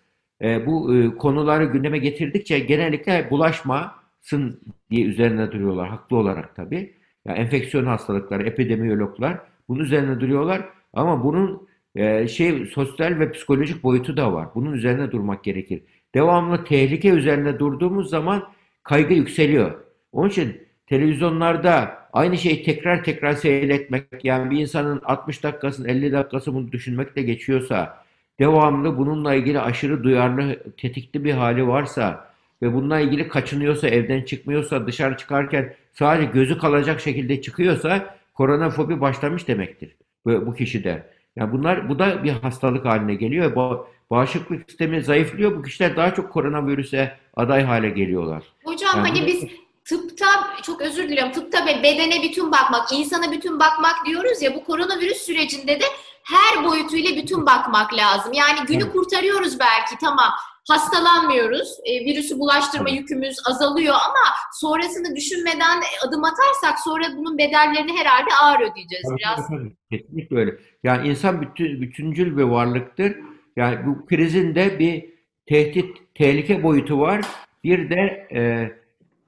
e, 0.42 0.66
bu 0.66 0.94
e, 0.94 1.16
konuları 1.16 1.64
gündeme 1.64 1.98
getirdikçe 1.98 2.58
genellikle 2.58 3.30
bulaşmasın 3.30 4.60
diye 4.90 5.06
üzerine 5.06 5.52
duruyorlar. 5.52 5.88
Haklı 5.88 6.16
olarak 6.16 6.56
tabii. 6.56 6.94
Yani 7.24 7.38
enfeksiyon 7.38 7.86
hastalıkları, 7.86 8.42
epidemiyologlar 8.42 9.40
bunun 9.68 9.84
üzerine 9.84 10.20
duruyorlar. 10.20 10.68
Ama 10.92 11.24
bunun 11.24 11.68
e, 11.94 12.28
şey 12.28 12.66
sosyal 12.66 13.18
ve 13.18 13.32
psikolojik 13.32 13.82
boyutu 13.82 14.16
da 14.16 14.32
var. 14.32 14.48
Bunun 14.54 14.72
üzerine 14.72 15.10
durmak 15.12 15.44
gerekir. 15.44 15.82
Devamlı 16.14 16.64
tehlike 16.64 17.08
üzerine 17.10 17.58
durduğumuz 17.58 18.10
zaman 18.10 18.48
kaygı 18.82 19.14
yükseliyor. 19.14 19.80
Onun 20.12 20.28
için 20.28 20.62
televizyonlarda 20.86 22.00
aynı 22.12 22.38
şeyi 22.38 22.62
tekrar 22.62 23.04
tekrar 23.04 23.32
seyretmek, 23.32 24.04
yani 24.24 24.50
bir 24.50 24.58
insanın 24.58 25.00
60 25.04 25.42
dakikasını 25.42 25.88
50 25.88 26.12
dakikası 26.12 26.54
bunu 26.54 26.72
düşünmekle 26.72 27.22
geçiyorsa, 27.22 28.04
devamlı 28.40 28.98
bununla 28.98 29.34
ilgili 29.34 29.60
aşırı 29.60 30.04
duyarlı, 30.04 30.56
tetikli 30.76 31.24
bir 31.24 31.32
hali 31.32 31.68
varsa 31.68 32.30
ve 32.62 32.74
bununla 32.74 33.00
ilgili 33.00 33.28
kaçınıyorsa, 33.28 33.88
evden 33.88 34.22
çıkmıyorsa, 34.22 34.86
dışarı 34.86 35.16
çıkarken 35.16 35.74
sadece 35.92 36.30
gözü 36.32 36.58
kalacak 36.58 37.00
şekilde 37.00 37.42
çıkıyorsa 37.42 38.14
koronafobi 38.34 39.00
başlamış 39.00 39.48
demektir 39.48 39.96
bu, 40.24 40.46
bu 40.46 40.54
kişide. 40.54 41.06
Yani 41.36 41.52
bunlar 41.52 41.88
bu 41.88 41.98
da 41.98 42.24
bir 42.24 42.30
hastalık 42.30 42.84
haline 42.84 43.14
geliyor. 43.14 43.56
Ba 43.56 43.86
bağışıklık 44.10 44.70
sistemi 44.70 45.02
zayıflıyor. 45.02 45.58
Bu 45.58 45.62
kişiler 45.62 45.96
daha 45.96 46.14
çok 46.14 46.32
koronavirüse 46.32 47.16
aday 47.36 47.62
hale 47.62 47.88
geliyorlar. 47.88 48.44
Hocam 48.64 48.96
yani 48.96 49.08
hani 49.08 49.26
biz 49.26 49.44
tıpta 49.84 50.26
çok 50.62 50.80
özür 50.80 51.08
diliyorum. 51.08 51.32
Tıpta 51.32 51.66
bedene 51.66 52.22
bütün 52.22 52.52
bakmak, 52.52 52.92
insana 52.92 53.32
bütün 53.32 53.60
bakmak 53.60 54.06
diyoruz 54.06 54.42
ya 54.42 54.54
bu 54.54 54.64
koronavirüs 54.64 55.18
sürecinde 55.18 55.80
de 55.80 55.84
her 56.24 56.64
boyutuyla 56.64 57.16
bütün 57.16 57.46
bakmak 57.46 57.94
lazım. 57.94 58.32
Yani 58.32 58.66
günü 58.66 58.82
evet. 58.82 58.92
kurtarıyoruz 58.92 59.60
belki 59.60 59.98
tamam 60.00 60.30
hastalanmıyoruz. 60.68 61.78
E, 61.84 62.04
virüsü 62.04 62.38
bulaştırma 62.38 62.90
evet. 62.90 63.00
yükümüz 63.00 63.36
azalıyor 63.46 63.94
ama 63.94 64.34
sonrasını 64.52 65.16
düşünmeden 65.16 65.80
adım 66.06 66.24
atarsak 66.24 66.80
sonra 66.84 67.04
bunun 67.16 67.38
bedellerini 67.38 67.98
herhalde 67.98 68.30
ağır 68.42 68.60
ödeyeceğiz 68.60 69.04
tabii, 69.08 69.18
biraz. 69.18 69.48
Tabii, 69.48 69.76
Kesinlikle 69.90 70.36
öyle. 70.36 70.58
Yani 70.84 71.08
insan 71.08 71.42
bütün, 71.42 71.82
bütüncül 71.82 72.36
bir 72.36 72.42
varlıktır. 72.42 73.16
Yani 73.56 73.86
bu 73.86 74.06
krizin 74.06 74.54
de 74.54 74.78
bir 74.78 75.04
tehdit, 75.46 75.96
tehlike 76.14 76.62
boyutu 76.62 77.00
var. 77.00 77.20
Bir 77.64 77.90
de 77.90 78.28
e, 78.32 78.70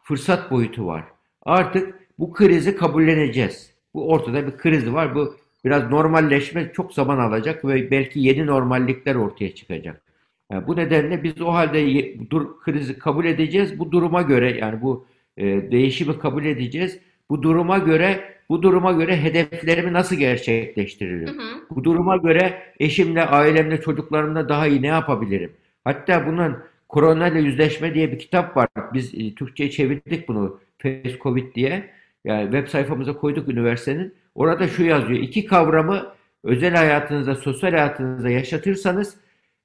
fırsat 0.03 0.51
boyutu 0.51 0.87
var. 0.87 1.05
Artık 1.43 1.95
bu 2.19 2.33
krizi 2.33 2.77
kabulleneceğiz. 2.77 3.75
Bu 3.95 4.09
ortada 4.09 4.47
bir 4.47 4.57
kriz 4.57 4.93
var. 4.93 5.15
Bu 5.15 5.37
biraz 5.65 5.91
normalleşme 5.91 6.73
çok 6.73 6.93
zaman 6.93 7.19
alacak 7.19 7.65
ve 7.65 7.91
belki 7.91 8.21
yeni 8.21 8.47
normallikler 8.47 9.15
ortaya 9.15 9.55
çıkacak. 9.55 10.03
Yani 10.51 10.67
bu 10.67 10.77
nedenle 10.77 11.23
biz 11.23 11.41
o 11.41 11.53
halde 11.53 12.31
dur, 12.31 12.61
krizi 12.61 12.99
kabul 12.99 13.25
edeceğiz. 13.25 13.79
Bu 13.79 13.93
duruma 13.93 14.23
göre 14.23 14.59
yani 14.59 14.83
bu 14.83 15.07
e, 15.37 15.45
değişimi 15.71 16.19
kabul 16.19 16.45
edeceğiz. 16.45 16.99
Bu 17.31 17.43
duruma 17.43 17.79
göre 17.79 18.35
bu 18.53 18.62
duruma 18.62 18.93
göre 18.93 19.17
hedeflerimi 19.17 19.93
nasıl 19.93 20.17
gerçekleştiririm? 20.17 21.29
Hı 21.29 21.43
hı. 21.43 21.61
Bu 21.71 21.85
duruma 21.85 22.17
göre 22.17 22.62
eşimle, 22.81 23.25
ailemle, 23.25 23.81
çocuklarımla 23.81 24.49
daha 24.49 24.67
iyi 24.67 24.83
ne 24.83 24.87
yapabilirim? 24.87 25.53
Hatta 25.85 26.27
bunun 26.27 26.57
Korona 26.88 27.29
ile 27.29 27.41
Yüzleşme 27.41 27.95
diye 27.95 28.12
bir 28.12 28.19
kitap 28.19 28.57
var. 28.57 28.69
Biz 28.93 29.15
e, 29.15 29.35
Türkçe'ye 29.35 29.71
çevirdik 29.71 30.29
bunu. 30.29 30.61
Face 30.79 31.19
Covid 31.23 31.55
diye. 31.55 31.91
Yani 32.25 32.45
web 32.45 32.69
sayfamıza 32.69 33.17
koyduk 33.17 33.49
üniversitenin. 33.49 34.15
Orada 34.35 34.69
şu 34.69 34.85
yazıyor. 34.85 35.21
İki 35.21 35.47
kavramı 35.47 36.07
özel 36.45 36.75
hayatınızda, 36.75 37.35
sosyal 37.35 37.71
hayatınızda 37.71 38.31
yaşatırsanız 38.31 39.17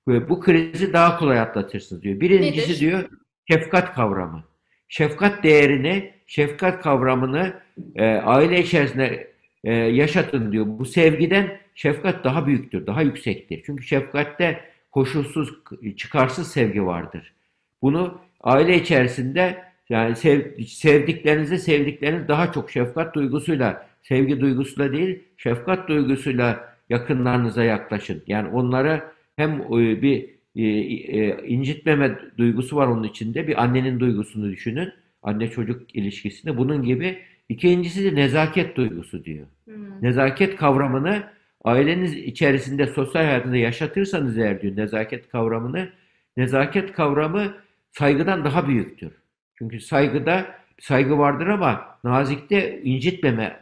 bu 0.08 0.39
krizi 0.39 0.93
daha 0.93 1.19
kolay 1.19 1.39
atlatırsınız 1.39 2.04
diyor. 2.04 2.19
Birincisi 2.19 2.69
Nedir? 2.69 2.80
diyor 2.80 3.04
şefkat 3.52 3.95
kavramı. 3.95 4.43
Şefkat 4.88 5.43
değerini, 5.43 6.13
şefkat 6.28 6.82
kavramını 6.82 7.54
e, 7.96 8.06
aile 8.06 8.60
içerisinde 8.60 9.32
e, 9.63 9.74
yaşatın 9.74 10.52
diyor. 10.52 10.66
Bu 10.68 10.86
sevgiden 10.86 11.58
şefkat 11.76 12.24
daha 12.24 12.48
büyüktür, 12.48 12.88
daha 12.88 13.02
yüksektir. 13.02 13.63
Çünkü 13.66 13.84
şefkatte 13.84 14.60
koşulsuz, 14.92 15.54
çıkarsız 15.98 16.52
sevgi 16.52 16.86
vardır. 16.86 17.34
Bunu 17.82 18.20
aile 18.42 18.76
içerisinde 18.76 19.63
yani 19.90 20.16
sev, 20.16 20.63
sevdiklerinizi 20.66 21.60
sevdikleriniz 21.60 22.28
daha 22.28 22.52
çok 22.52 22.72
şefkat 22.72 23.16
duygusuyla, 23.16 23.88
sevgi 24.02 24.40
duygusuyla 24.42 24.94
değil, 24.94 25.20
şefkat 25.38 25.90
duygusuyla 25.90 26.78
yakınlarınıza 26.90 27.63
yaklaşın. 27.63 28.24
Yani 28.28 28.50
onlara 28.50 29.12
hem 29.36 29.62
e, 29.62 30.02
bir 30.02 30.30
e, 30.56 30.63
e, 30.63 31.48
incitmeme 31.48 32.20
duygusu 32.38 32.76
var 32.76 32.88
onun 32.88 33.04
içinde, 33.04 33.48
bir 33.48 33.63
annenin 33.63 34.00
duygusunu 34.00 34.52
düşünün, 34.52 34.94
anne 35.23 35.49
çocuk 35.49 35.95
ilişkisinde. 35.95 36.58
Bunun 36.58 36.84
gibi 36.84 37.19
ikincisi 37.49 38.03
de 38.03 38.15
nezaket 38.15 38.75
duygusu 38.75 39.25
diyor. 39.25 39.47
Hmm. 39.65 40.03
Nezaket 40.03 40.56
kavramını 40.56 41.23
aileniz 41.63 42.13
içerisinde 42.13 42.88
sosyal 42.88 43.23
hayatında 43.23 43.58
yaşatırsanız 43.58 44.38
eğer 44.38 44.62
diyor 44.62 44.75
nezaket 44.75 45.30
kavramını, 45.30 45.89
nezaket 46.38 46.93
kavramı 46.93 47.53
saygıdan 47.91 48.45
daha 48.45 48.67
büyüktür. 48.67 49.12
Çünkü 49.56 49.80
saygıda 49.80 50.56
saygı 50.80 51.18
vardır 51.18 51.48
ama 51.48 51.86
nazikte 52.04 52.82
incitmeme 52.84 53.60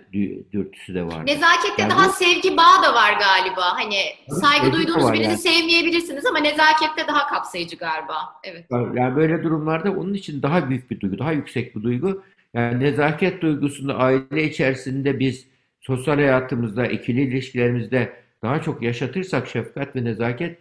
dürtüsü 0.54 0.96
de 0.96 1.04
var. 1.04 1.26
Nezakette 1.26 1.82
yani 1.82 1.90
daha 1.90 2.10
sevgi 2.10 2.58
bağı 2.58 2.84
da 2.84 2.94
var 2.94 3.14
galiba. 3.14 3.62
Hani 3.76 3.96
saygı 4.30 4.72
duyduğunuz 4.72 5.14
birini 5.14 5.24
yani. 5.24 5.38
sevmeyebilirsiniz 5.38 6.26
ama 6.26 6.40
nezakette 6.40 7.08
daha 7.08 7.28
kapsayıcı 7.28 7.76
galiba. 7.76 8.18
Evet. 8.44 8.66
Yani 8.72 9.16
böyle 9.16 9.44
durumlarda 9.44 9.92
onun 9.92 10.14
için 10.14 10.42
daha 10.42 10.70
büyük 10.70 10.92
bir 10.92 11.00
duygu, 11.00 11.20
daha 11.20 11.32
yüksek 11.32 11.76
bir 11.76 11.84
duygu. 11.84 12.24
Yani 12.54 12.80
nezaket 12.84 13.42
duygusunu 13.42 14.02
aile 14.02 14.44
içerisinde 14.44 15.20
biz 15.20 15.48
sosyal 15.82 16.16
hayatımızda, 16.16 16.86
ikili 16.86 17.22
ilişkilerimizde 17.22 18.14
daha 18.44 18.62
çok 18.62 18.82
yaşatırsak 18.82 19.48
şefkat 19.48 19.96
ve 19.96 20.04
nezaket 20.04 20.58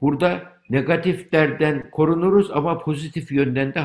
burada 0.00 0.42
negatiflerden 0.70 1.90
korunuruz 1.90 2.50
ama 2.50 2.78
pozitif 2.78 3.32
yönden 3.32 3.74
de 3.74 3.82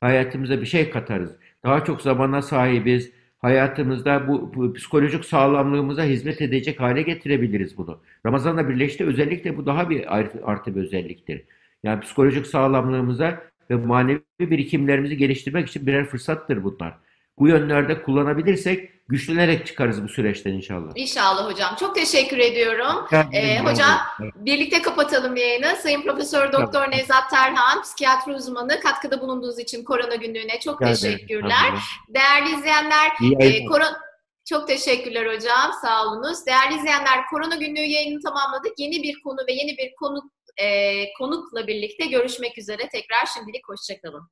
hayatımıza 0.00 0.60
bir 0.60 0.66
şey 0.66 0.90
katarız. 0.90 1.30
Daha 1.64 1.84
çok 1.84 2.02
zamana 2.02 2.42
sahibiz. 2.42 3.12
Hayatımızda 3.38 4.28
bu, 4.28 4.54
bu 4.54 4.72
psikolojik 4.72 5.24
sağlamlığımıza 5.24 6.04
hizmet 6.04 6.42
edecek 6.42 6.80
hale 6.80 7.02
getirebiliriz 7.02 7.78
bunu. 7.78 8.02
Ramazan'la 8.26 8.68
birleşti 8.68 9.04
özellikle 9.04 9.56
bu 9.56 9.66
daha 9.66 9.90
bir 9.90 10.16
artı, 10.18 10.40
artı 10.44 10.76
bir 10.76 10.80
özelliktir. 10.80 11.44
Yani 11.82 12.00
psikolojik 12.00 12.46
sağlamlığımıza 12.46 13.42
ve 13.70 13.74
manevi 13.76 14.20
birikimlerimizi 14.40 15.16
geliştirmek 15.16 15.68
için 15.68 15.86
birer 15.86 16.04
fırsattır 16.06 16.64
bunlar 16.64 16.94
bu 17.38 17.48
yönlerde 17.48 18.02
kullanabilirsek 18.02 18.90
güçlenerek 19.08 19.66
çıkarız 19.66 20.04
bu 20.04 20.08
süreçten 20.08 20.52
inşallah. 20.52 20.92
İnşallah 20.94 21.50
hocam. 21.50 21.76
Çok 21.80 21.94
teşekkür 21.94 22.38
ediyorum. 22.38 23.06
Ee, 23.32 23.58
hocam 23.58 23.98
birlikte 24.34 24.82
kapatalım 24.82 25.36
yayını. 25.36 25.76
Sayın 25.82 26.02
Profesör 26.02 26.52
Doktor 26.52 26.90
Nevzat 26.90 27.30
Terhan, 27.30 27.82
psikiyatri 27.82 28.32
uzmanı 28.32 28.80
katkıda 28.80 29.20
bulunduğunuz 29.20 29.58
için 29.58 29.84
korona 29.84 30.14
günlüğüne 30.14 30.60
çok 30.60 30.82
Rica 30.82 30.92
teşekkürler. 30.92 31.74
Değerli 32.08 32.54
izleyenler, 32.54 33.12
e, 33.40 33.64
korona 33.64 34.00
çok 34.48 34.68
teşekkürler 34.68 35.26
hocam. 35.34 35.72
Sağ 35.82 36.06
olunuz. 36.06 36.46
Değerli 36.46 36.76
izleyenler, 36.76 37.26
korona 37.30 37.54
günlüğü 37.54 37.80
yayını 37.80 38.20
tamamladık. 38.22 38.72
Yeni 38.78 39.02
bir 39.02 39.20
konu 39.22 39.38
ve 39.48 39.52
yeni 39.52 39.76
bir 39.76 39.94
konuk 40.00 40.24
e, 40.56 41.12
konukla 41.12 41.66
birlikte 41.66 42.06
görüşmek 42.06 42.58
üzere. 42.58 42.88
Tekrar 42.88 43.26
şimdilik 43.34 43.68
hoşçakalın. 43.68 44.28